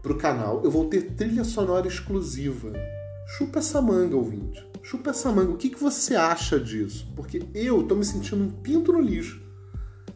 pro 0.00 0.16
canal. 0.16 0.60
Eu 0.62 0.70
vou 0.70 0.84
ter 0.84 1.16
trilha 1.16 1.42
sonora 1.42 1.88
exclusiva. 1.88 2.72
Chupa 3.36 3.60
essa 3.60 3.80
manga, 3.80 4.16
ouvinte. 4.16 4.66
Chupa 4.82 5.10
essa 5.10 5.30
manga. 5.30 5.52
O 5.52 5.56
que, 5.56 5.70
que 5.70 5.80
você 5.80 6.16
acha 6.16 6.58
disso? 6.58 7.06
Porque 7.14 7.42
eu 7.54 7.84
tô 7.84 7.94
me 7.94 8.04
sentindo 8.04 8.42
um 8.42 8.50
pinto 8.50 8.92
no 8.92 9.00
lixo. 9.00 9.40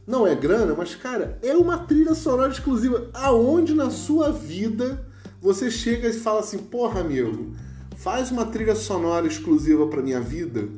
Não 0.05 0.27
é 0.27 0.35
grana, 0.35 0.74
mas, 0.77 0.96
cara, 0.96 1.38
é 1.40 1.57
uma 1.57 1.79
trilha 1.79 2.14
sonora 2.14 2.50
exclusiva. 2.50 3.09
Aonde 3.14 3.72
na 3.72 3.88
sua 3.88 4.33
vida 4.33 5.07
você 5.40 5.70
chega 5.70 6.09
e 6.09 6.12
fala 6.12 6.40
assim, 6.40 6.59
porra, 6.59 7.00
amigo, 7.00 7.55
faz 7.96 8.33
uma 8.33 8.46
trilha 8.46 8.74
sonora 8.74 9.29
exclusiva 9.29 9.87
pra 9.87 10.03
minha 10.03 10.20
vida? 10.20 10.68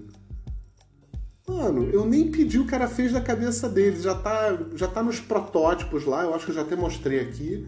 Mano, 1.48 1.88
eu 1.90 2.04
nem 2.04 2.30
pedi, 2.30 2.58
o 2.58 2.66
cara 2.66 2.86
fez 2.86 3.12
da 3.12 3.20
cabeça 3.20 3.66
dele. 3.66 4.00
Já 4.00 4.14
tá, 4.14 4.58
já 4.74 4.86
tá 4.86 5.02
nos 5.02 5.18
protótipos 5.18 6.04
lá, 6.04 6.22
eu 6.24 6.34
acho 6.34 6.44
que 6.44 6.50
eu 6.50 6.56
já 6.56 6.62
até 6.62 6.76
mostrei 6.76 7.18
aqui. 7.18 7.66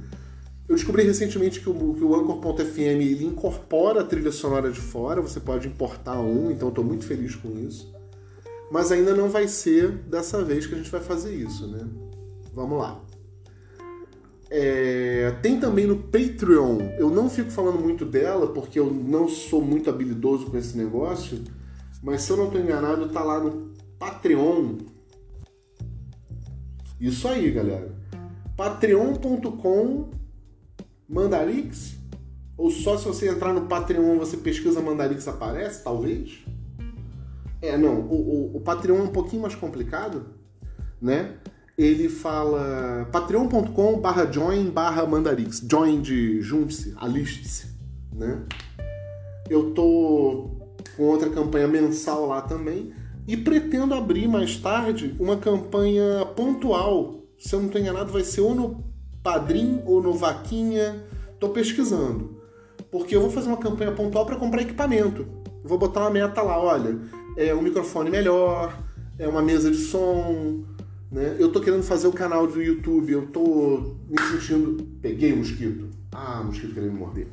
Eu 0.69 0.75
descobri 0.75 1.03
recentemente 1.03 1.61
que 1.61 1.71
o, 1.71 1.95
que 1.95 2.05
o 2.05 2.15
Anchor.fm 2.15 2.79
ele 2.79 3.25
incorpora 3.25 4.03
a 4.03 4.05
trilha 4.05 4.31
sonora 4.31 4.71
de 4.71 4.81
fora, 4.81 5.23
você 5.23 5.41
pode 5.41 5.67
importar 5.67 6.21
um, 6.21 6.51
então 6.51 6.69
estou 6.69 6.85
muito 6.85 7.07
feliz 7.07 7.35
com 7.35 7.59
isso. 7.59 7.91
Mas 8.71 8.93
ainda 8.93 9.15
não 9.15 9.31
vai 9.31 9.49
ser 9.49 9.91
dessa 9.91 10.45
vez 10.45 10.67
que 10.67 10.75
a 10.75 10.77
gente 10.77 10.91
vai 10.91 11.01
fazer 11.01 11.35
isso, 11.35 11.67
né? 11.67 11.89
Vamos 12.53 12.79
lá. 12.79 13.01
É, 14.51 15.35
tem 15.43 15.59
também 15.59 15.87
no 15.87 15.97
Patreon, 15.97 16.81
eu 16.99 17.11
não 17.11 17.31
fico 17.31 17.51
falando 17.51 17.79
muito 17.79 18.05
dela 18.05 18.49
porque 18.49 18.79
eu 18.79 18.91
não 18.91 19.27
sou 19.29 19.63
muito 19.63 19.89
habilidoso 19.89 20.47
com 20.47 20.57
esse 20.57 20.77
negócio, 20.77 21.43
mas 22.03 22.23
se 22.23 22.31
eu 22.31 22.37
não 22.37 22.47
estou 22.47 22.61
enganado, 22.61 23.09
tá 23.09 23.23
lá 23.23 23.41
no 23.41 23.73
Patreon. 23.99 24.77
Isso 27.01 27.27
aí, 27.27 27.51
galera. 27.51 27.95
patreon.com 28.55 30.18
Mandarix? 31.09 31.97
Ou 32.57 32.71
só 32.71 32.99
se 32.99 33.05
você 33.07 33.29
entrar 33.29 33.55
no 33.55 33.67
Patreon 33.67 34.19
você 34.19 34.37
pesquisa 34.37 34.81
Mandarix 34.81 35.27
aparece, 35.29 35.83
talvez? 35.83 36.45
É, 37.63 37.77
não. 37.77 38.01
O, 38.01 38.15
o, 38.55 38.57
o 38.57 38.61
Patreon 38.61 38.99
é 38.99 39.03
um 39.03 39.13
pouquinho 39.13 39.43
mais 39.43 39.55
complicado, 39.55 40.27
né? 41.01 41.37
Ele 41.77 42.09
fala 42.09 43.09
patreon.com 43.13 44.01
barra 44.01 44.31
join 44.31 44.69
barra 44.69 45.07
mandarix. 45.07 45.65
Join 45.71 46.01
de 46.01 46.41
junte-se, 46.41 46.93
aliste-se, 46.97 47.69
né? 48.13 48.43
Eu 49.49 49.71
tô 49.71 50.51
com 50.97 51.05
outra 51.05 51.31
campanha 51.31 51.69
mensal 51.69 52.27
lá 52.27 52.43
também 52.43 52.93
e 53.29 53.37
pretendo 53.37 53.95
abrir 53.95 54.27
mais 54.27 54.57
tarde 54.57 55.15
uma 55.21 55.37
campanha 55.37 56.27
pontual. 56.35 57.23
Se 57.39 57.55
eu 57.55 57.61
não 57.61 57.67
estou 57.67 57.81
enganado, 57.81 58.13
vai 58.13 58.25
ser 58.25 58.41
ou 58.41 58.57
no 58.57 58.88
Padrim 59.23 59.83
ou 59.85 60.03
no 60.03 60.13
Vaquinha. 60.13 61.05
Tô 61.39 61.51
pesquisando. 61.51 62.39
Porque 62.91 63.15
eu 63.15 63.21
vou 63.21 63.31
fazer 63.31 63.49
uma 63.49 63.57
campanha 63.57 63.93
pontual 63.93 64.25
para 64.25 64.37
comprar 64.37 64.63
equipamento. 64.63 65.27
Vou 65.63 65.79
botar 65.79 66.01
uma 66.01 66.11
meta 66.11 66.41
lá, 66.41 66.59
olha, 66.59 66.99
é 67.37 67.55
um 67.55 67.61
microfone 67.61 68.11
melhor, 68.11 68.79
é 69.19 69.29
uma 69.29 69.43
mesa 69.43 69.71
de 69.71 69.77
som, 69.77 70.65
né? 71.11 71.37
Eu 71.39 71.51
tô 71.51 71.61
querendo 71.61 71.83
fazer 71.83 72.07
o 72.07 72.13
canal 72.13 72.47
do 72.47 72.63
YouTube, 72.63 73.13
eu 73.13 73.27
tô 73.27 73.97
me 74.09 74.21
sentindo. 74.31 74.83
Peguei 75.03 75.35
mosquito. 75.35 75.89
Ah, 76.13 76.41
o 76.41 76.47
mosquito 76.47 76.75
querendo 76.75 76.93
me 76.93 76.99
morder. 76.99 77.27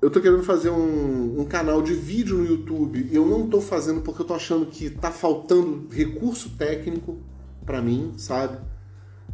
Eu 0.00 0.10
tô 0.10 0.20
querendo 0.20 0.44
fazer 0.44 0.70
um, 0.70 1.40
um, 1.40 1.44
canal 1.44 1.82
de 1.82 1.92
vídeo 1.92 2.38
no 2.38 2.46
YouTube 2.46 3.08
eu 3.10 3.26
não 3.26 3.48
tô 3.48 3.60
fazendo 3.60 4.00
porque 4.00 4.22
eu 4.22 4.26
tô 4.26 4.32
achando 4.32 4.66
que 4.66 4.90
tá 4.90 5.10
faltando 5.10 5.88
recurso 5.90 6.50
técnico 6.50 7.18
para 7.66 7.82
mim, 7.82 8.12
sabe? 8.16 8.58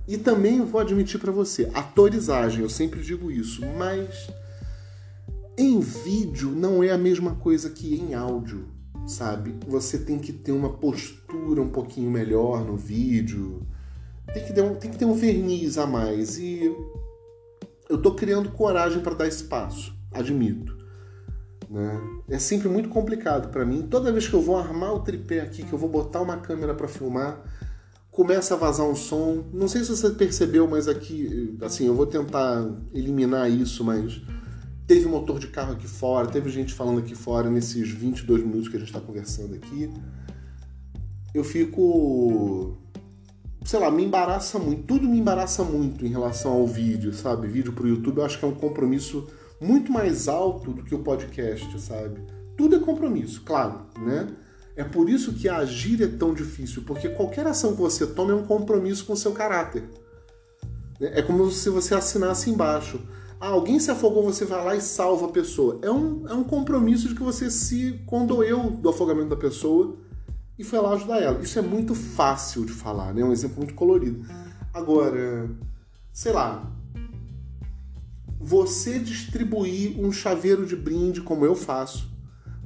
E 0.07 0.19
também 0.19 0.61
vou 0.61 0.81
admitir 0.81 1.19
para 1.19 1.33
você, 1.33 1.71
atorizagem, 1.73 2.63
eu 2.63 2.69
sempre 2.69 3.01
digo 3.01 3.31
isso, 3.31 3.65
mas 3.79 4.29
em 5.57 5.81
vídeo 5.81 6.51
não 6.51 6.83
é 6.83 6.91
a 6.91 6.99
mesma 6.99 7.37
coisa 7.37 7.71
que 7.71 7.95
em 7.95 8.15
áudio, 8.15 8.69
sabe? 9.07 9.55
Você 9.67 9.99
tem 9.99 10.19
que 10.19 10.33
ter 10.33 10.53
uma 10.53 10.75
postura 10.75 11.63
um 11.63 11.71
pouquinho 11.71 12.11
melhor 12.11 12.65
no 12.65 12.77
vídeo, 12.77 13.67
tem 14.33 14.45
que 14.45 14.53
ter 14.53 14.63
um, 14.63 14.75
tem 14.75 14.91
que 14.91 14.99
ter 14.99 15.05
um 15.07 15.15
verniz 15.15 15.79
a 15.79 15.87
mais 15.87 16.39
e 16.39 16.71
eu 17.89 18.01
tô 18.01 18.15
criando 18.15 18.51
coragem 18.51 19.01
para 19.01 19.15
dar 19.15 19.29
espaço, 19.29 19.95
admito. 20.13 20.77
Né? 21.71 22.01
É 22.29 22.39
sempre 22.39 22.69
muito 22.69 22.89
complicado 22.89 23.51
para 23.51 23.65
mim. 23.65 23.87
Toda 23.89 24.13
vez 24.13 24.29
que 24.29 24.35
eu 24.35 24.43
vou 24.43 24.57
armar 24.57 24.93
o 24.95 25.01
tripé 25.01 25.41
aqui, 25.41 25.63
que 25.63 25.73
eu 25.73 25.79
vou 25.79 25.89
botar 25.89 26.21
uma 26.21 26.37
câmera 26.37 26.75
para 26.75 26.89
filmar, 26.89 27.43
começa 28.15 28.55
a 28.55 28.57
vazar 28.57 28.87
um 28.87 28.95
som. 28.95 29.45
Não 29.53 29.69
sei 29.69 29.83
se 29.83 29.91
você 29.91 30.11
percebeu, 30.11 30.67
mas 30.69 30.89
aqui, 30.89 31.59
assim, 31.61 31.87
eu 31.87 31.95
vou 31.95 32.07
tentar 32.07 32.65
eliminar 32.95 33.51
isso, 33.51 33.85
mas 33.85 34.23
teve 34.87 35.07
motor 35.07 35.39
de 35.39 35.49
carro 35.49 35.73
aqui 35.73 35.89
fora, 35.89 36.29
teve 36.29 36.49
gente 36.49 36.73
falando 36.73 37.01
aqui 37.01 37.15
fora 37.15 37.51
nesses 37.51 37.91
22 37.91 38.45
minutos 38.45 38.69
que 38.69 38.77
a 38.77 38.79
gente 38.79 38.89
está 38.89 39.01
conversando 39.01 39.55
aqui. 39.55 39.91
Eu 41.35 41.43
fico. 41.43 42.79
Sei 43.65 43.81
lá, 43.81 43.91
me 43.91 44.05
embaraça 44.05 44.59
muito. 44.59 44.85
Tudo 44.85 45.09
me 45.09 45.19
embaraça 45.19 45.65
muito 45.65 46.07
em 46.07 46.11
relação 46.11 46.53
ao 46.53 46.67
vídeo, 46.67 47.13
sabe? 47.13 47.49
Vídeo 47.49 47.73
pro 47.73 47.89
YouTube 47.89 48.19
eu 48.19 48.25
acho 48.25 48.39
que 48.39 48.45
é 48.45 48.49
um 48.49 48.55
compromisso 48.55 49.27
muito 49.61 49.91
mais 49.91 50.29
alto 50.29 50.73
do 50.73 50.85
que 50.85 50.95
o 50.95 51.01
podcast, 51.01 51.81
sabe? 51.81 52.21
Tudo 52.57 52.77
é 52.77 52.79
compromisso, 52.79 53.43
claro, 53.43 53.87
né? 53.99 54.29
É 54.77 54.83
por 54.83 55.09
isso 55.09 55.33
que 55.35 55.49
agir 55.49 56.03
é 56.03 56.09
tão 56.09 56.35
difícil, 56.35 56.83
porque 56.83 57.09
qualquer 57.09 57.47
ação 57.47 57.75
que 57.75 57.81
você 57.81 58.07
toma 58.07 58.33
é 58.33 58.35
um 58.35 58.45
compromisso 58.45 59.05
com 59.05 59.13
o 59.13 59.17
seu 59.17 59.33
caráter. 59.33 59.85
É 61.01 61.23
como 61.23 61.49
se 61.51 61.69
você 61.71 61.95
assinasse 61.95 62.51
embaixo. 62.51 63.01
Ah, 63.41 63.49
alguém 63.49 63.79
se 63.79 63.91
afogou, 63.91 64.25
você 64.25 64.45
vai 64.45 64.65
lá 64.65 64.77
e 64.77 64.81
salva 64.81 65.27
a 65.27 65.31
pessoa. 65.31 65.79
É 65.83 65.91
um, 65.91 66.27
é 66.29 66.35
um 66.35 66.43
compromisso 66.43 67.09
de 67.09 67.15
que 67.15 67.23
você 67.23 67.51
se 67.51 68.01
condoeu 68.07 68.71
do 68.71 68.89
afogamento 68.89 69.29
da 69.29 69.37
pessoa 69.37 69.97
e 70.59 70.65
foi 70.65 70.79
lá 70.81 70.93
ajudar 70.95 71.21
ela. 71.21 71.41
Isso 71.41 71.59
é 71.59 71.63
muito 71.63 71.95
fácil 71.95 72.65
de 72.65 72.73
falar, 72.73 73.13
né? 73.13 73.23
É 73.23 73.25
um 73.25 73.33
exemplo 73.33 73.59
muito 73.59 73.75
colorido. 73.75 74.25
Agora, 74.73 75.51
sei 76.13 76.33
lá, 76.33 76.73
você 78.41 78.99
distribuir 78.99 80.01
um 80.01 80.11
chaveiro 80.11 80.67
de 80.67 80.75
brinde 80.75 81.21
como 81.21 81.45
eu 81.45 81.55
faço 81.55 82.14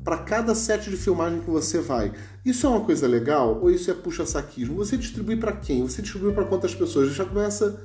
para 0.05 0.19
cada 0.19 0.55
set 0.55 0.89
de 0.89 0.97
filmagem 0.97 1.41
que 1.41 1.51
você 1.51 1.81
vai. 1.81 2.13
Isso 2.45 2.67
é 2.67 2.71
uma 2.71 2.81
coisa 2.81 3.07
legal 3.07 3.61
ou 3.61 3.71
isso 3.71 3.91
é 3.91 3.95
puxa-saquismo? 3.95 4.77
Você 4.77 4.97
distribui 4.97 5.37
para 5.37 5.53
quem? 5.53 5.83
Você 5.83 6.03
distribui 6.03 6.33
para 6.33 6.45
quantas 6.45 6.75
pessoas? 6.75 7.13
Já 7.15 7.25
começa 7.25 7.81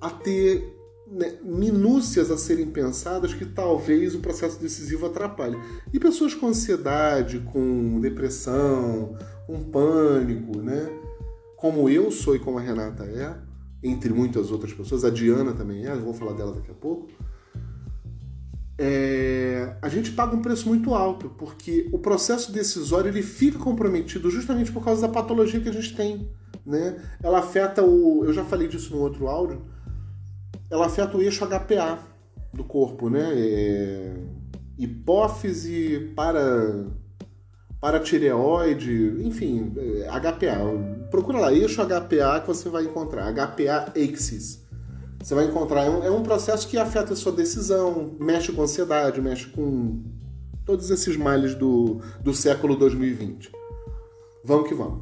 a 0.00 0.10
ter 0.10 0.76
né, 1.06 1.38
minúcias 1.42 2.30
a 2.30 2.36
serem 2.36 2.66
pensadas 2.70 3.32
que 3.32 3.44
talvez 3.44 4.14
o 4.14 4.20
processo 4.20 4.60
decisivo 4.60 5.06
atrapalhe. 5.06 5.56
E 5.92 5.98
pessoas 5.98 6.34
com 6.34 6.48
ansiedade, 6.48 7.40
com 7.52 8.00
depressão, 8.00 9.16
com 9.46 9.62
pânico, 9.64 10.58
né? 10.58 10.88
Como 11.56 11.88
eu 11.88 12.10
sou 12.10 12.36
e 12.36 12.38
como 12.38 12.58
a 12.58 12.60
Renata 12.60 13.04
é, 13.04 13.34
entre 13.82 14.12
muitas 14.12 14.50
outras 14.50 14.72
pessoas, 14.72 15.04
a 15.04 15.10
Diana 15.10 15.52
também 15.52 15.86
é, 15.86 15.92
eu 15.92 16.02
vou 16.02 16.12
falar 16.12 16.32
dela 16.32 16.52
daqui 16.52 16.70
a 16.70 16.74
pouco 16.74 17.08
é, 18.78 19.74
a 19.80 19.88
gente 19.88 20.12
paga 20.12 20.36
um 20.36 20.42
preço 20.42 20.68
muito 20.68 20.94
alto, 20.94 21.30
porque 21.30 21.88
o 21.92 21.98
processo 21.98 22.52
decisório 22.52 23.08
ele 23.08 23.22
fica 23.22 23.58
comprometido 23.58 24.30
justamente 24.30 24.70
por 24.70 24.84
causa 24.84 25.02
da 25.02 25.08
patologia 25.08 25.60
que 25.60 25.68
a 25.68 25.72
gente 25.72 25.96
tem. 25.96 26.28
Né? 26.64 27.00
Ela 27.22 27.38
afeta 27.38 27.82
o. 27.82 28.24
Eu 28.24 28.32
já 28.32 28.44
falei 28.44 28.68
disso 28.68 28.94
no 28.94 29.00
outro 29.00 29.28
áudio. 29.28 29.62
Ela 30.70 30.86
afeta 30.86 31.16
o 31.16 31.22
eixo 31.22 31.46
HPA 31.46 32.00
do 32.52 32.64
corpo, 32.64 33.08
né? 33.08 33.32
É, 33.34 34.14
hipófise, 34.76 36.12
para, 36.14 36.86
paratireoide, 37.80 39.16
enfim, 39.20 39.72
é, 39.76 40.08
HPA. 40.20 41.08
Procura 41.10 41.38
lá, 41.38 41.52
eixo 41.52 41.80
HPA 41.82 42.40
que 42.40 42.48
você 42.48 42.68
vai 42.68 42.84
encontrar. 42.84 43.32
HPA 43.32 43.92
axis. 43.96 44.65
Você 45.26 45.34
vai 45.34 45.46
encontrar. 45.46 45.82
É 45.82 45.90
um, 45.90 46.04
é 46.04 46.10
um 46.10 46.22
processo 46.22 46.68
que 46.68 46.78
afeta 46.78 47.12
a 47.12 47.16
sua 47.16 47.32
decisão, 47.32 48.14
mexe 48.20 48.52
com 48.52 48.62
ansiedade, 48.62 49.20
mexe 49.20 49.48
com 49.48 50.04
todos 50.64 50.88
esses 50.88 51.16
males 51.16 51.52
do, 51.56 52.00
do 52.22 52.32
século 52.32 52.76
2020. 52.76 53.50
Vamos 54.44 54.68
que 54.68 54.74
vamos. 54.76 55.00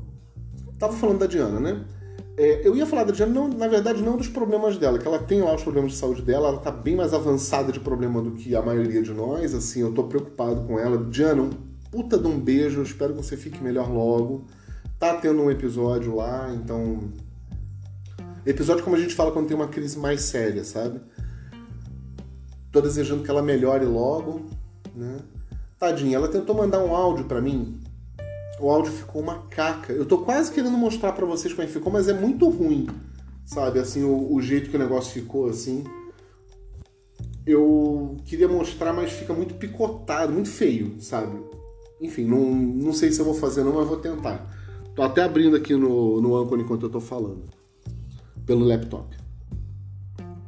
Tava 0.78 0.94
falando 0.94 1.18
da 1.18 1.26
Diana, 1.26 1.60
né? 1.60 1.84
É, 2.38 2.66
eu 2.66 2.74
ia 2.74 2.86
falar 2.86 3.04
da 3.04 3.12
Diana, 3.12 3.34
não, 3.34 3.48
na 3.48 3.68
verdade, 3.68 4.02
não 4.02 4.16
dos 4.16 4.26
problemas 4.26 4.78
dela, 4.78 4.98
que 4.98 5.06
ela 5.06 5.18
tem 5.18 5.42
lá 5.42 5.54
os 5.54 5.62
problemas 5.62 5.92
de 5.92 5.98
saúde 5.98 6.22
dela, 6.22 6.48
ela 6.48 6.58
tá 6.58 6.70
bem 6.70 6.96
mais 6.96 7.12
avançada 7.12 7.70
de 7.70 7.78
problema 7.78 8.22
do 8.22 8.30
que 8.30 8.56
a 8.56 8.62
maioria 8.62 9.02
de 9.02 9.12
nós, 9.12 9.54
assim, 9.54 9.82
eu 9.82 9.92
tô 9.92 10.04
preocupado 10.04 10.62
com 10.62 10.78
ela. 10.78 10.96
Diana, 10.96 11.42
um 11.42 11.50
puta 11.90 12.16
de 12.16 12.26
um 12.26 12.40
beijo, 12.40 12.80
espero 12.80 13.12
que 13.12 13.22
você 13.22 13.36
fique 13.36 13.62
melhor 13.62 13.92
logo. 13.92 14.46
Tá 14.98 15.18
tendo 15.18 15.42
um 15.42 15.50
episódio 15.50 16.16
lá, 16.16 16.50
então 16.54 17.12
Episódio 18.46 18.84
como 18.84 18.94
a 18.94 19.00
gente 19.00 19.14
fala 19.14 19.32
quando 19.32 19.48
tem 19.48 19.56
uma 19.56 19.68
crise 19.68 19.98
mais 19.98 20.20
séria, 20.20 20.64
sabe? 20.64 21.00
Tô 22.70 22.80
desejando 22.80 23.22
que 23.22 23.30
ela 23.30 23.42
melhore 23.42 23.86
logo, 23.86 24.42
né? 24.94 25.18
Tadinha, 25.78 26.16
ela 26.16 26.28
tentou 26.28 26.54
mandar 26.54 26.84
um 26.84 26.94
áudio 26.94 27.24
para 27.24 27.40
mim. 27.40 27.80
O 28.60 28.70
áudio 28.70 28.92
ficou 28.92 29.22
uma 29.22 29.46
caca. 29.48 29.92
Eu 29.92 30.04
tô 30.04 30.18
quase 30.18 30.52
querendo 30.52 30.76
mostrar 30.76 31.12
para 31.12 31.24
vocês 31.24 31.54
como 31.54 31.62
é 31.62 31.66
que 31.66 31.72
ficou, 31.72 31.90
mas 31.90 32.06
é 32.06 32.12
muito 32.12 32.48
ruim, 32.50 32.86
sabe? 33.46 33.78
Assim, 33.78 34.04
o, 34.04 34.34
o 34.34 34.42
jeito 34.42 34.68
que 34.68 34.76
o 34.76 34.78
negócio 34.78 35.12
ficou, 35.12 35.48
assim. 35.48 35.82
eu 37.46 38.18
queria 38.26 38.48
mostrar, 38.48 38.92
mas 38.92 39.10
fica 39.12 39.32
muito 39.32 39.54
picotado, 39.54 40.32
muito 40.32 40.50
feio, 40.50 40.96
sabe? 41.00 41.40
Enfim, 41.98 42.26
não, 42.26 42.54
não 42.54 42.92
sei 42.92 43.10
se 43.10 43.20
eu 43.20 43.24
vou 43.24 43.34
fazer 43.34 43.64
não, 43.64 43.72
mas 43.72 43.88
vou 43.88 43.96
tentar. 43.96 44.46
Tô 44.94 45.02
até 45.02 45.22
abrindo 45.22 45.56
aqui 45.56 45.74
no, 45.74 46.20
no 46.20 46.36
Anchor 46.36 46.60
enquanto 46.60 46.84
eu 46.84 46.90
tô 46.90 47.00
falando. 47.00 47.63
Pelo 48.46 48.64
laptop. 48.64 49.16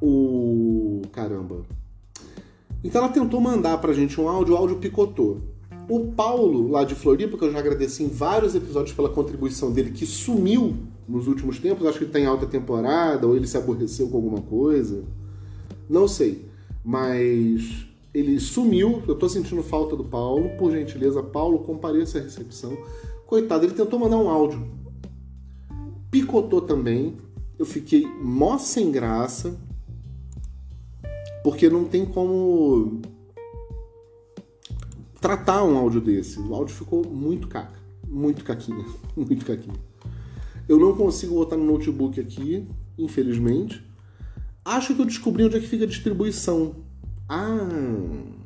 O. 0.01 1.03
Caramba. 1.13 1.65
Então 2.85 3.03
ela 3.03 3.13
tentou 3.13 3.41
mandar 3.41 3.79
pra 3.79 3.93
gente 3.93 4.21
um 4.21 4.29
áudio, 4.29 4.55
o 4.55 4.57
áudio 4.57 4.77
picotou. 4.77 5.41
O 5.89 6.13
Paulo, 6.13 6.69
lá 6.69 6.85
de 6.85 6.95
Floripa, 6.95 7.39
que 7.39 7.45
eu 7.45 7.53
já 7.53 7.59
agradeci 7.59 8.03
em 8.03 8.09
vários 8.09 8.55
episódios 8.55 8.95
pela 8.95 9.09
contribuição 9.09 9.73
dele, 9.73 9.93
que 9.93 10.05
sumiu 10.05 10.75
nos 11.09 11.29
últimos 11.29 11.59
tempos, 11.59 11.87
acho 11.87 11.99
que 11.99 12.05
ele 12.05 12.13
tá 12.13 12.19
em 12.19 12.27
alta 12.27 12.47
temporada, 12.47 13.27
ou 13.27 13.37
ele 13.37 13.47
se 13.47 13.57
aborreceu 13.57 14.09
com 14.09 14.17
alguma 14.17 14.43
coisa. 14.43 15.05
Não 15.89 16.09
sei. 16.09 16.45
Mas 16.85 17.87
ele 18.13 18.41
sumiu, 18.41 19.03
eu 19.07 19.15
tô 19.15 19.29
sentindo 19.29 19.63
falta 19.63 19.95
do 19.95 20.05
Paulo. 20.05 20.51
Por 20.59 20.73
gentileza, 20.73 21.23
Paulo, 21.23 21.61
compareça 21.61 22.19
à 22.19 22.23
recepção. 22.23 22.77
Coitado, 23.27 23.65
ele 23.65 23.75
tentou 23.75 23.99
mandar 23.99 24.19
um 24.19 24.29
áudio. 24.29 24.67
Picotou 26.11 26.61
também. 26.61 27.17
Eu 27.59 27.67
fiquei 27.67 28.07
mó 28.07 28.59
sem 28.59 28.91
graça. 28.91 29.57
Porque 31.43 31.71
não 31.71 31.85
tem 31.85 32.05
como 32.05 33.01
tratar 35.21 35.65
um 35.65 35.77
áudio 35.77 36.01
desse. 36.01 36.39
O 36.41 36.55
áudio 36.55 36.75
ficou 36.75 37.05
muito 37.07 37.49
caca. 37.49 37.79
Muito 38.07 38.45
caquinha. 38.45 38.85
Muito 39.17 39.47
caquinha. 39.47 39.77
Eu 40.69 40.79
não 40.79 40.95
consigo 40.97 41.35
botar 41.35 41.57
no 41.57 41.65
notebook 41.65 42.21
aqui, 42.21 42.69
infelizmente. 42.99 43.83
Acho 44.65 44.95
que 44.95 45.01
eu 45.01 45.07
descobri 45.07 45.45
onde 45.45 45.57
é 45.57 45.61
que 45.61 45.67
fica 45.67 45.85
a 45.85 45.89
distribuição. 45.89 46.77
Ah! 47.29 48.37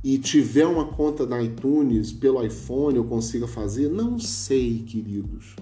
e 0.02 0.16
tiver 0.16 0.64
uma 0.64 0.86
conta 0.86 1.26
na 1.26 1.42
iTunes 1.42 2.10
pelo 2.10 2.42
iPhone 2.42 2.96
eu 2.96 3.04
consiga 3.04 3.46
fazer. 3.46 3.90
Não 3.90 4.18
sei, 4.18 4.78
queridos. 4.78 5.56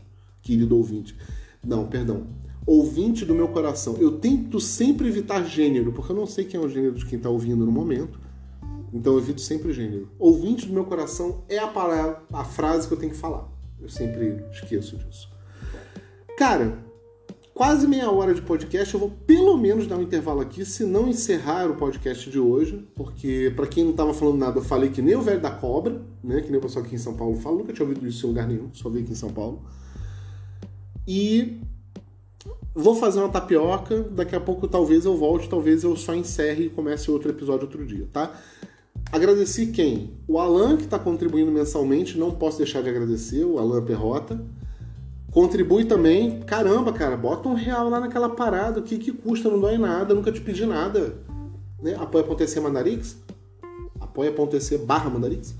Querido 0.48 0.78
ouvinte. 0.78 1.14
Não, 1.62 1.86
perdão. 1.86 2.26
Ouvinte 2.64 3.22
do 3.22 3.34
meu 3.34 3.48
coração. 3.48 3.98
Eu 3.98 4.12
tento 4.12 4.58
sempre 4.58 5.06
evitar 5.06 5.44
gênero, 5.44 5.92
porque 5.92 6.10
eu 6.10 6.16
não 6.16 6.24
sei 6.24 6.46
quem 6.46 6.58
é 6.58 6.64
o 6.64 6.70
gênero 6.70 6.94
de 6.94 7.04
quem 7.04 7.18
está 7.18 7.28
ouvindo 7.28 7.66
no 7.66 7.70
momento. 7.70 8.18
Então 8.90 9.12
eu 9.12 9.18
evito 9.18 9.42
sempre 9.42 9.74
gênero. 9.74 10.08
Ouvinte 10.18 10.66
do 10.66 10.72
meu 10.72 10.86
coração 10.86 11.44
é 11.50 11.58
a 11.58 11.66
palavra, 11.66 12.22
a 12.32 12.44
frase 12.44 12.88
que 12.88 12.94
eu 12.94 12.98
tenho 12.98 13.12
que 13.12 13.18
falar. 13.18 13.46
Eu 13.78 13.90
sempre 13.90 14.42
esqueço 14.50 14.96
disso. 14.96 15.28
Cara, 16.38 16.78
quase 17.52 17.86
meia 17.86 18.10
hora 18.10 18.32
de 18.32 18.40
podcast. 18.40 18.94
Eu 18.94 19.00
vou 19.00 19.10
pelo 19.26 19.54
menos 19.58 19.86
dar 19.86 19.98
um 19.98 20.02
intervalo 20.02 20.40
aqui, 20.40 20.64
se 20.64 20.82
não 20.82 21.08
encerrar 21.08 21.70
o 21.70 21.76
podcast 21.76 22.30
de 22.30 22.38
hoje, 22.38 22.88
porque 22.94 23.52
para 23.54 23.66
quem 23.66 23.84
não 23.84 23.90
estava 23.90 24.14
falando 24.14 24.38
nada, 24.38 24.60
eu 24.60 24.64
falei 24.64 24.88
que 24.88 25.02
nem 25.02 25.14
o 25.14 25.20
velho 25.20 25.42
da 25.42 25.50
cobra, 25.50 26.00
né? 26.24 26.40
Que 26.40 26.48
nem 26.48 26.58
o 26.58 26.62
pessoal 26.62 26.86
aqui 26.86 26.94
em 26.94 26.98
São 26.98 27.14
Paulo 27.14 27.36
fala. 27.36 27.58
Nunca 27.58 27.74
tinha 27.74 27.86
ouvido 27.86 28.06
isso 28.06 28.24
em 28.24 28.28
lugar 28.30 28.48
nenhum, 28.48 28.70
só 28.72 28.88
vi 28.88 29.00
aqui 29.00 29.12
em 29.12 29.14
São 29.14 29.28
Paulo. 29.28 29.62
E 31.08 31.60
Vou 32.80 32.94
fazer 32.94 33.18
uma 33.18 33.28
tapioca, 33.28 34.04
daqui 34.04 34.36
a 34.36 34.40
pouco 34.40 34.68
talvez 34.68 35.04
eu 35.04 35.16
volte, 35.16 35.48
talvez 35.48 35.82
eu 35.82 35.96
só 35.96 36.14
encerre 36.14 36.66
e 36.66 36.70
comece 36.70 37.10
outro 37.10 37.28
episódio 37.28 37.62
outro 37.62 37.84
dia, 37.84 38.06
tá? 38.12 38.32
Agradeci 39.10 39.66
quem? 39.66 40.12
O 40.28 40.38
Alan, 40.38 40.76
que 40.76 40.84
está 40.84 40.96
contribuindo 40.96 41.50
mensalmente, 41.50 42.16
não 42.16 42.30
posso 42.30 42.58
deixar 42.58 42.80
de 42.80 42.88
agradecer, 42.88 43.44
o 43.44 43.58
Alan 43.58 43.84
Perrota. 43.84 44.40
Contribui 45.32 45.86
também, 45.86 46.38
caramba, 46.42 46.92
cara, 46.92 47.16
bota 47.16 47.48
um 47.48 47.54
real 47.54 47.88
lá 47.88 47.98
naquela 47.98 48.28
parada, 48.28 48.78
o 48.78 48.82
que, 48.84 48.96
que 48.96 49.10
custa, 49.10 49.50
não 49.50 49.60
dói 49.60 49.76
nada, 49.76 50.14
nunca 50.14 50.30
te 50.30 50.40
pedi 50.40 50.64
nada. 50.64 51.16
Né? 51.82 51.96
Apoia.se 51.98 52.60
Mandarix, 52.60 53.16
apoia.se 54.00 54.78
barra 54.78 55.10
Mandarix. 55.10 55.52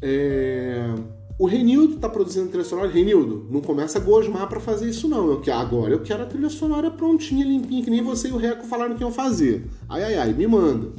É... 0.00 0.94
O 1.38 1.44
Renildo 1.44 1.98
tá 1.98 2.08
produzindo 2.08 2.48
trilha 2.48 2.64
sonora. 2.64 2.88
Renildo, 2.88 3.46
não 3.50 3.60
começa 3.60 3.98
a 3.98 4.00
gosmar 4.00 4.48
para 4.48 4.58
fazer 4.58 4.88
isso 4.88 5.06
não. 5.06 5.28
Eu 5.28 5.42
agora 5.52 5.92
eu 5.92 6.00
quero 6.00 6.22
a 6.22 6.26
trilha 6.26 6.48
sonora 6.48 6.90
prontinha, 6.90 7.44
limpinha, 7.44 7.84
que 7.84 7.90
nem 7.90 8.02
você 8.02 8.28
e 8.28 8.32
o 8.32 8.38
Reco 8.38 8.66
falaram 8.66 8.96
que 8.96 9.02
iam 9.02 9.12
fazer. 9.12 9.66
Ai, 9.86 10.02
ai, 10.02 10.14
ai, 10.16 10.32
me 10.32 10.46
manda. 10.46 10.92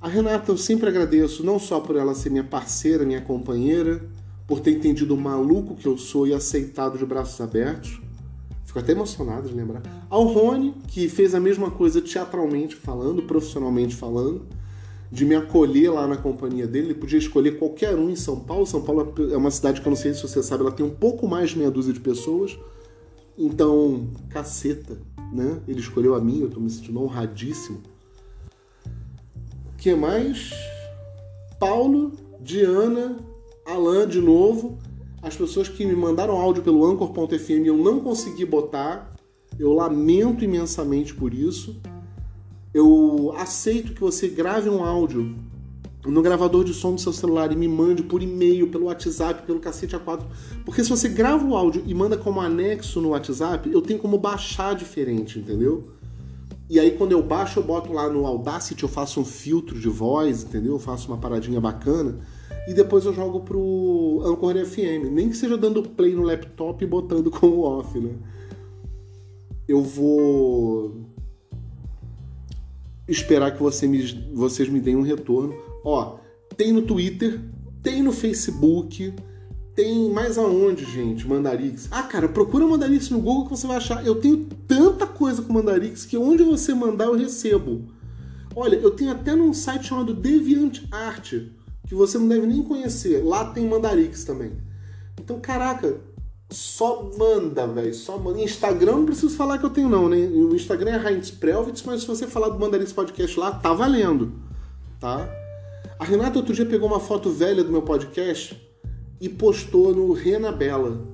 A 0.00 0.08
Renata 0.08 0.50
eu 0.50 0.56
sempre 0.56 0.88
agradeço, 0.88 1.44
não 1.44 1.58
só 1.58 1.78
por 1.78 1.94
ela 1.94 2.14
ser 2.14 2.30
minha 2.30 2.42
parceira, 2.42 3.04
minha 3.04 3.20
companheira, 3.20 4.02
por 4.44 4.58
ter 4.58 4.72
entendido 4.72 5.14
o 5.14 5.20
maluco 5.20 5.76
que 5.76 5.86
eu 5.86 5.96
sou 5.96 6.26
e 6.26 6.34
aceitado 6.34 6.98
de 6.98 7.06
braços 7.06 7.40
abertos. 7.40 8.00
Fico 8.64 8.78
até 8.78 8.92
emocionado 8.92 9.48
de 9.48 9.54
lembrar. 9.54 9.82
Ao 10.08 10.24
Rony, 10.24 10.74
que 10.88 11.08
fez 11.08 11.34
a 11.34 11.40
mesma 11.40 11.70
coisa 11.70 12.00
teatralmente 12.00 12.74
falando, 12.74 13.22
profissionalmente 13.22 13.94
falando 13.94 14.46
de 15.10 15.24
me 15.24 15.34
acolher 15.34 15.90
lá 15.90 16.06
na 16.06 16.16
companhia 16.16 16.66
dele. 16.66 16.88
Ele 16.88 16.94
podia 16.94 17.18
escolher 17.18 17.58
qualquer 17.58 17.94
um 17.96 18.08
em 18.08 18.16
São 18.16 18.38
Paulo. 18.38 18.64
São 18.64 18.82
Paulo 18.82 19.12
é 19.32 19.36
uma 19.36 19.50
cidade 19.50 19.80
que 19.80 19.86
eu 19.86 19.90
não 19.90 19.96
sei 19.96 20.14
se 20.14 20.22
você 20.22 20.42
sabe, 20.42 20.62
ela 20.62 20.72
tem 20.72 20.86
um 20.86 20.94
pouco 20.94 21.26
mais 21.26 21.50
de 21.50 21.58
meia 21.58 21.70
dúzia 21.70 21.92
de 21.92 22.00
pessoas. 22.00 22.56
Então, 23.36 24.08
caceta, 24.28 25.00
né? 25.32 25.60
Ele 25.66 25.80
escolheu 25.80 26.14
a 26.14 26.20
mim, 26.20 26.40
eu 26.40 26.50
tô 26.50 26.60
me 26.60 26.70
sentindo 26.70 27.02
honradíssimo. 27.02 27.80
O 29.72 29.76
que 29.76 29.94
mais? 29.94 30.52
Paulo, 31.58 32.12
Diana, 32.40 33.16
Alan 33.66 34.06
de 34.06 34.20
novo. 34.20 34.78
As 35.22 35.36
pessoas 35.36 35.68
que 35.68 35.84
me 35.84 35.94
mandaram 35.94 36.36
áudio 36.36 36.62
pelo 36.62 36.84
Anchor.fm 36.84 37.66
eu 37.66 37.76
não 37.76 38.00
consegui 38.00 38.44
botar. 38.44 39.10
Eu 39.58 39.72
lamento 39.72 40.44
imensamente 40.44 41.14
por 41.14 41.34
isso 41.34 41.80
eu 42.72 43.32
aceito 43.36 43.92
que 43.92 44.00
você 44.00 44.28
grave 44.28 44.68
um 44.68 44.84
áudio 44.84 45.34
no 46.06 46.22
gravador 46.22 46.64
de 46.64 46.72
som 46.72 46.94
do 46.94 47.00
seu 47.00 47.12
celular 47.12 47.52
e 47.52 47.56
me 47.56 47.68
mande 47.68 48.02
por 48.02 48.22
e-mail, 48.22 48.68
pelo 48.68 48.86
WhatsApp, 48.86 49.42
pelo 49.42 49.60
cacete 49.60 49.96
A4. 49.96 50.22
Porque 50.64 50.82
se 50.82 50.88
você 50.88 51.08
grava 51.08 51.44
o 51.44 51.54
áudio 51.54 51.82
e 51.86 51.94
manda 51.94 52.16
como 52.16 52.40
anexo 52.40 53.00
no 53.00 53.10
WhatsApp, 53.10 53.70
eu 53.70 53.82
tenho 53.82 53.98
como 53.98 54.16
baixar 54.16 54.74
diferente, 54.74 55.38
entendeu? 55.38 55.90
E 56.70 56.78
aí 56.78 56.92
quando 56.92 57.12
eu 57.12 57.22
baixo, 57.22 57.58
eu 57.58 57.64
boto 57.64 57.92
lá 57.92 58.08
no 58.08 58.24
Audacity, 58.24 58.84
eu 58.84 58.88
faço 58.88 59.20
um 59.20 59.24
filtro 59.24 59.78
de 59.78 59.88
voz, 59.88 60.44
entendeu? 60.44 60.74
Eu 60.74 60.78
faço 60.78 61.08
uma 61.08 61.18
paradinha 61.18 61.60
bacana. 61.60 62.20
E 62.68 62.72
depois 62.72 63.04
eu 63.04 63.12
jogo 63.12 63.40
pro 63.40 64.22
Anchor 64.24 64.54
FM. 64.64 65.10
Nem 65.10 65.28
que 65.28 65.36
seja 65.36 65.58
dando 65.58 65.82
play 65.82 66.14
no 66.14 66.22
laptop 66.22 66.82
e 66.82 66.86
botando 66.86 67.28
como 67.32 67.62
off, 67.62 67.98
né? 67.98 68.14
Eu 69.66 69.82
vou 69.82 71.09
esperar 73.10 73.52
que 73.52 73.62
você 73.62 73.86
me, 73.86 74.02
vocês 74.32 74.68
me 74.68 74.80
deem 74.80 74.96
um 74.96 75.02
retorno. 75.02 75.54
Ó, 75.84 76.18
tem 76.56 76.72
no 76.72 76.82
Twitter, 76.82 77.40
tem 77.82 78.02
no 78.02 78.12
Facebook, 78.12 79.12
tem 79.74 80.10
mais 80.10 80.38
aonde, 80.38 80.84
gente, 80.84 81.26
Mandarix. 81.26 81.88
Ah, 81.90 82.02
cara, 82.02 82.28
procura 82.28 82.66
Mandarix 82.66 83.10
no 83.10 83.20
Google 83.20 83.44
que 83.44 83.50
você 83.50 83.66
vai 83.66 83.76
achar. 83.76 84.06
Eu 84.06 84.16
tenho 84.16 84.46
tanta 84.66 85.06
coisa 85.06 85.42
com 85.42 85.52
Mandarix 85.52 86.04
que 86.04 86.16
onde 86.16 86.42
você 86.42 86.74
mandar 86.74 87.06
eu 87.06 87.16
recebo. 87.16 87.88
Olha, 88.54 88.76
eu 88.76 88.90
tenho 88.90 89.12
até 89.12 89.34
num 89.34 89.54
site 89.54 89.86
chamado 89.86 90.12
DeviantArt, 90.12 91.32
que 91.86 91.94
você 91.94 92.18
não 92.18 92.28
deve 92.28 92.46
nem 92.46 92.62
conhecer. 92.62 93.24
Lá 93.24 93.44
tem 93.52 93.68
Mandarix 93.68 94.24
também. 94.24 94.52
Então, 95.20 95.38
caraca, 95.40 96.00
só 96.50 97.08
manda, 97.16 97.66
velho. 97.66 97.94
Só 97.94 98.18
manda. 98.18 98.40
Instagram 98.40 98.92
não 98.96 99.06
preciso 99.06 99.36
falar 99.36 99.58
que 99.58 99.64
eu 99.64 99.70
tenho, 99.70 99.88
não, 99.88 100.08
né? 100.08 100.16
O 100.16 100.54
Instagram 100.54 100.92
é 100.92 101.12
Heinz 101.12 101.30
Prelvitz, 101.30 101.82
mas 101.84 102.02
se 102.02 102.06
você 102.06 102.26
falar 102.26 102.48
do 102.48 102.58
Mandarix 102.58 102.92
Podcast 102.92 103.38
lá, 103.38 103.52
tá 103.52 103.72
valendo. 103.72 104.32
Tá? 104.98 105.28
A 105.98 106.04
Renata 106.04 106.38
outro 106.38 106.54
dia 106.54 106.66
pegou 106.66 106.88
uma 106.88 107.00
foto 107.00 107.30
velha 107.30 107.62
do 107.62 107.70
meu 107.70 107.82
podcast 107.82 108.60
e 109.20 109.28
postou 109.28 109.94
no 109.94 110.12
Rena 110.12 110.50
Bela, 110.50 111.06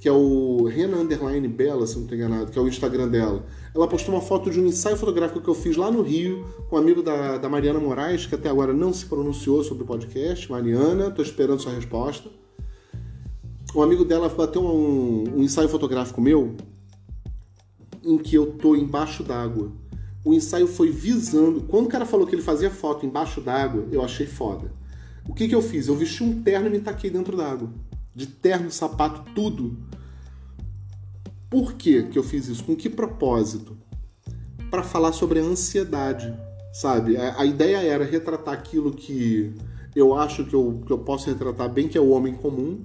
que 0.00 0.08
é 0.08 0.12
o 0.12 0.64
Rena 0.64 0.96
Underline 0.96 1.46
Bela, 1.46 1.86
se 1.86 1.96
não 1.96 2.02
estou 2.02 2.16
enganado, 2.16 2.50
que 2.50 2.58
é 2.58 2.62
o 2.62 2.66
Instagram 2.66 3.08
dela. 3.08 3.44
Ela 3.74 3.86
postou 3.86 4.14
uma 4.14 4.20
foto 4.20 4.50
de 4.50 4.58
um 4.60 4.66
ensaio 4.66 4.96
fotográfico 4.96 5.40
que 5.40 5.48
eu 5.48 5.54
fiz 5.54 5.76
lá 5.76 5.90
no 5.90 6.02
Rio, 6.02 6.46
com 6.68 6.76
um 6.76 6.78
amigo 6.78 7.02
da, 7.02 7.36
da 7.36 7.48
Mariana 7.48 7.78
Moraes, 7.78 8.26
que 8.26 8.34
até 8.34 8.48
agora 8.48 8.72
não 8.72 8.92
se 8.92 9.04
pronunciou 9.06 9.62
sobre 9.62 9.84
o 9.84 9.86
podcast. 9.86 10.50
Mariana, 10.50 11.08
estou 11.08 11.24
esperando 11.24 11.60
sua 11.60 11.72
resposta. 11.72 12.30
Um 13.74 13.82
amigo 13.82 14.04
dela 14.04 14.28
bateu 14.28 14.62
um, 14.62 15.24
um 15.36 15.42
ensaio 15.42 15.68
fotográfico 15.68 16.20
meu 16.20 16.56
em 18.02 18.16
que 18.16 18.34
eu 18.34 18.52
tô 18.52 18.74
embaixo 18.74 19.22
d'água. 19.22 19.70
O 20.24 20.32
ensaio 20.32 20.66
foi 20.66 20.90
visando. 20.90 21.62
Quando 21.62 21.86
o 21.86 21.88
cara 21.88 22.06
falou 22.06 22.26
que 22.26 22.34
ele 22.34 22.42
fazia 22.42 22.70
foto 22.70 23.04
embaixo 23.04 23.40
d'água, 23.40 23.86
eu 23.92 24.02
achei 24.02 24.26
foda. 24.26 24.72
O 25.28 25.34
que, 25.34 25.46
que 25.46 25.54
eu 25.54 25.60
fiz? 25.60 25.88
Eu 25.88 25.94
vesti 25.94 26.24
um 26.24 26.42
terno 26.42 26.68
e 26.68 26.70
me 26.70 26.80
taquei 26.80 27.10
dentro 27.10 27.36
d'água. 27.36 27.68
De 28.14 28.26
terno, 28.26 28.70
sapato, 28.70 29.30
tudo. 29.34 29.76
Por 31.50 31.74
que, 31.74 32.04
que 32.04 32.18
eu 32.18 32.22
fiz 32.22 32.48
isso? 32.48 32.64
Com 32.64 32.74
que 32.74 32.88
propósito? 32.88 33.76
Para 34.70 34.82
falar 34.82 35.12
sobre 35.12 35.40
a 35.40 35.42
ansiedade, 35.42 36.34
sabe? 36.72 37.16
A, 37.16 37.40
a, 37.40 37.46
ideia 37.46 37.78
era 37.78 38.04
retratar 38.04 38.54
aquilo 38.54 38.90
que 38.90 39.54
eu 39.94 40.14
acho 40.14 40.44
que 40.44 40.54
eu, 40.54 40.82
que 40.86 40.92
eu 40.92 40.98
posso 40.98 41.28
retratar 41.30 41.70
bem, 41.70 41.88
que 41.88 41.96
é 41.96 42.00
o 42.00 42.10
homem 42.10 42.34
comum, 42.34 42.84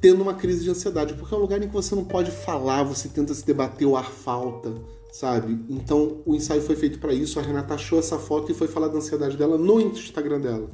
tendo 0.00 0.22
uma 0.22 0.34
crise 0.34 0.64
de 0.64 0.70
ansiedade, 0.70 1.14
porque 1.14 1.34
é 1.34 1.36
um 1.36 1.40
lugar 1.40 1.62
em 1.62 1.68
que 1.68 1.74
você 1.74 1.94
não 1.94 2.04
pode 2.04 2.30
falar, 2.30 2.82
você 2.82 3.08
tenta 3.08 3.34
se 3.34 3.44
debater, 3.44 3.86
o 3.86 3.96
ar 3.96 4.10
falta, 4.10 4.72
sabe? 5.12 5.58
Então 5.68 6.18
o 6.24 6.34
ensaio 6.34 6.62
foi 6.62 6.76
feito 6.76 6.98
para 6.98 7.12
isso. 7.12 7.38
A 7.38 7.42
Renata 7.42 7.74
achou 7.74 7.98
essa 7.98 8.18
foto 8.18 8.52
e 8.52 8.54
foi 8.54 8.68
falar 8.68 8.88
da 8.88 8.98
ansiedade 8.98 9.36
dela 9.36 9.58
no 9.58 9.80
Instagram 9.80 10.40
dela. 10.40 10.68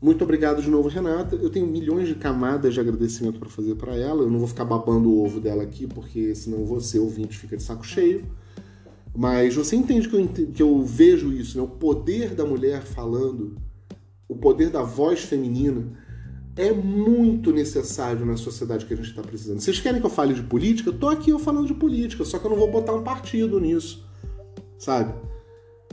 Muito 0.00 0.22
obrigado 0.22 0.62
de 0.62 0.70
novo, 0.70 0.88
Renata. 0.88 1.34
Eu 1.36 1.50
tenho 1.50 1.66
milhões 1.66 2.06
de 2.06 2.14
camadas 2.14 2.74
de 2.74 2.80
agradecimento 2.80 3.38
para 3.40 3.48
fazer 3.48 3.74
para 3.76 3.96
ela. 3.96 4.22
Eu 4.22 4.30
não 4.30 4.38
vou 4.38 4.46
ficar 4.46 4.64
babando 4.64 5.10
o 5.10 5.24
ovo 5.24 5.40
dela 5.40 5.62
aqui, 5.62 5.86
porque 5.86 6.34
senão 6.34 6.64
você, 6.64 6.98
ouvinte, 6.98 7.38
fica 7.38 7.56
de 7.56 7.62
saco 7.62 7.84
cheio. 7.84 8.24
Mas 9.16 9.56
você 9.56 9.74
entende 9.74 10.08
que 10.08 10.14
eu, 10.14 10.28
que 10.28 10.62
eu 10.62 10.82
vejo 10.82 11.32
isso, 11.32 11.56
né? 11.56 11.64
o 11.64 11.68
poder 11.68 12.34
da 12.34 12.44
mulher 12.44 12.82
falando, 12.82 13.56
o 14.28 14.36
poder 14.36 14.68
da 14.68 14.82
voz 14.82 15.20
feminina 15.20 15.84
é 16.56 16.72
muito 16.72 17.52
necessário 17.52 18.24
na 18.24 18.36
sociedade 18.36 18.86
que 18.86 18.94
a 18.94 18.96
gente 18.96 19.10
está 19.10 19.22
precisando. 19.22 19.60
Vocês 19.60 19.78
querem 19.78 20.00
que 20.00 20.06
eu 20.06 20.10
fale 20.10 20.32
de 20.32 20.42
política? 20.42 20.88
Eu 20.88 20.98
tô 20.98 21.08
aqui 21.08 21.30
eu 21.30 21.38
falando 21.38 21.66
de 21.66 21.74
política, 21.74 22.24
só 22.24 22.38
que 22.38 22.46
eu 22.46 22.50
não 22.50 22.56
vou 22.56 22.70
botar 22.70 22.94
um 22.94 23.04
partido 23.04 23.60
nisso, 23.60 24.08
sabe? 24.78 25.14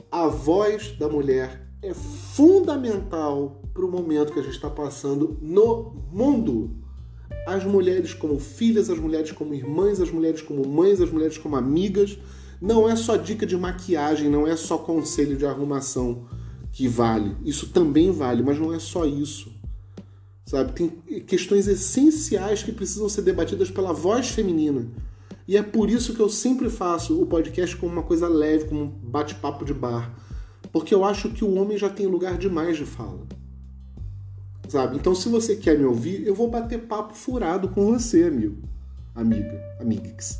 A 0.09 0.27
voz 0.27 0.95
da 0.97 1.09
mulher 1.09 1.67
é 1.81 1.93
fundamental 1.93 3.61
para 3.73 3.85
o 3.85 3.91
momento 3.91 4.31
que 4.31 4.39
a 4.39 4.43
gente 4.43 4.55
está 4.55 4.69
passando 4.69 5.37
no 5.41 5.95
mundo. 6.11 6.77
As 7.45 7.65
mulheres 7.65 8.13
como 8.13 8.39
filhas, 8.39 8.89
as 8.89 8.97
mulheres 8.97 9.33
como 9.33 9.53
irmãs, 9.53 9.99
as 9.99 10.11
mulheres 10.11 10.41
como 10.41 10.65
mães, 10.65 11.01
as 11.01 11.11
mulheres 11.11 11.37
como 11.37 11.57
amigas. 11.57 12.17
Não 12.61 12.87
é 12.87 12.95
só 12.95 13.17
dica 13.17 13.45
de 13.45 13.57
maquiagem, 13.57 14.29
não 14.29 14.47
é 14.47 14.55
só 14.55 14.77
conselho 14.77 15.35
de 15.35 15.45
arrumação 15.45 16.25
que 16.71 16.87
vale. 16.87 17.35
Isso 17.43 17.67
também 17.67 18.11
vale, 18.11 18.41
mas 18.41 18.57
não 18.57 18.73
é 18.73 18.79
só 18.79 19.05
isso 19.05 19.52
sabe? 20.53 20.71
Tem 20.73 20.89
questões 21.21 21.67
essenciais 21.67 22.61
que 22.61 22.71
precisam 22.71 23.09
ser 23.09 23.23
debatidas 23.23 23.71
pela 23.71 23.91
voz 23.91 24.29
feminina. 24.29 24.87
E 25.47 25.57
é 25.57 25.63
por 25.63 25.89
isso 25.89 26.13
que 26.13 26.19
eu 26.19 26.29
sempre 26.29 26.69
faço 26.69 27.19
o 27.19 27.25
podcast 27.25 27.75
como 27.75 27.91
uma 27.91 28.03
coisa 28.03 28.27
leve, 28.27 28.65
como 28.65 28.83
um 28.83 28.87
bate-papo 28.87 29.65
de 29.65 29.73
bar. 29.73 30.13
Porque 30.71 30.93
eu 30.93 31.03
acho 31.03 31.29
que 31.31 31.43
o 31.43 31.55
homem 31.55 31.75
já 31.75 31.89
tem 31.89 32.05
lugar 32.05 32.37
demais 32.37 32.77
de 32.77 32.85
fala. 32.85 33.25
Sabe? 34.69 34.95
Então, 34.95 35.15
se 35.15 35.27
você 35.27 35.55
quer 35.55 35.77
me 35.77 35.85
ouvir, 35.85 36.25
eu 36.25 36.35
vou 36.35 36.49
bater 36.49 36.81
papo 36.81 37.15
furado 37.15 37.69
com 37.69 37.91
você, 37.91 38.25
amigo. 38.25 38.61
Amiga, 39.15 39.59
amigix. 39.79 40.39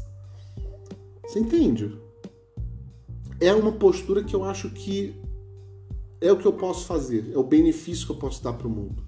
Você 1.25 1.39
entende? 1.39 1.97
É 3.41 3.51
uma 3.51 3.71
postura 3.71 4.23
que 4.23 4.35
eu 4.35 4.43
acho 4.43 4.69
que 4.69 5.15
é 6.21 6.31
o 6.31 6.37
que 6.37 6.45
eu 6.45 6.53
posso 6.53 6.85
fazer, 6.85 7.31
é 7.33 7.37
o 7.37 7.43
benefício 7.43 8.05
que 8.05 8.11
eu 8.11 8.17
posso 8.17 8.41
dar 8.43 8.53
para 8.53 8.67
o 8.67 8.69
mundo 8.69 9.02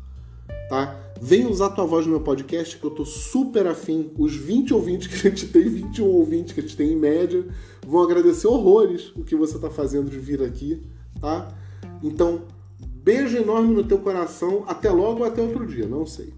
tá? 0.69 0.99
Vem 1.21 1.45
usar 1.45 1.69
tua 1.69 1.85
voz 1.85 2.05
no 2.05 2.11
meu 2.11 2.21
podcast, 2.21 2.77
que 2.77 2.83
eu 2.83 2.91
tô 2.91 3.05
super 3.05 3.67
afim. 3.67 4.11
Os 4.17 4.35
20 4.35 4.73
ouvintes 4.73 5.07
que 5.07 5.15
a 5.15 5.29
gente 5.29 5.47
tem, 5.47 5.63
21 5.63 6.05
ouvintes 6.05 6.53
que 6.53 6.59
a 6.59 6.63
gente 6.63 6.75
tem 6.75 6.91
em 6.91 6.95
média, 6.95 7.45
vão 7.85 8.03
agradecer 8.03 8.47
horrores 8.47 9.11
o 9.15 9.23
que 9.23 9.35
você 9.35 9.57
tá 9.57 9.69
fazendo 9.69 10.09
de 10.09 10.19
vir 10.19 10.43
aqui, 10.43 10.83
tá? 11.21 11.49
Então, 12.03 12.41
beijo 12.79 13.37
enorme 13.37 13.73
no 13.73 13.83
teu 13.83 13.99
coração. 13.99 14.63
Até 14.67 14.89
logo 14.89 15.21
ou 15.21 15.25
até 15.25 15.41
outro 15.41 15.65
dia, 15.65 15.87
não 15.87 16.05
sei. 16.05 16.33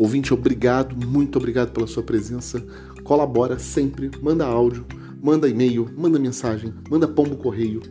Ouvinte, 0.00 0.32
obrigado, 0.32 0.96
muito 0.96 1.36
obrigado 1.36 1.72
pela 1.72 1.86
sua 1.86 2.02
presença. 2.02 2.64
Colabora 3.04 3.58
sempre, 3.58 4.10
manda 4.22 4.46
áudio, 4.46 4.86
manda 5.22 5.46
e-mail, 5.46 5.90
manda 5.94 6.18
mensagem, 6.18 6.72
manda 6.88 7.06
pombo 7.06 7.36
correio. 7.36 7.82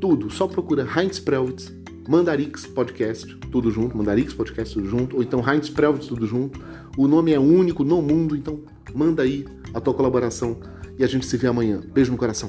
Tudo, 0.00 0.30
só 0.30 0.48
procura 0.48 0.88
Heinz 0.96 1.18
Prelwitz, 1.18 1.70
Mandarix 2.08 2.64
Podcast, 2.64 3.36
tudo 3.50 3.70
junto, 3.70 3.94
Mandarix 3.94 4.32
Podcast 4.32 4.72
tudo 4.72 4.88
junto, 4.88 5.16
ou 5.16 5.22
então 5.22 5.46
Heinz 5.46 5.68
Prelwitz 5.68 6.06
tudo 6.06 6.26
junto. 6.26 6.58
O 6.96 7.06
nome 7.06 7.34
é 7.34 7.38
único 7.38 7.84
no 7.84 8.00
mundo, 8.00 8.34
então 8.34 8.62
manda 8.94 9.24
aí 9.24 9.44
a 9.74 9.80
tua 9.80 9.92
colaboração 9.92 10.58
e 10.98 11.04
a 11.04 11.06
gente 11.06 11.26
se 11.26 11.36
vê 11.36 11.48
amanhã. 11.48 11.82
Beijo 11.92 12.10
no 12.10 12.16
coração. 12.16 12.48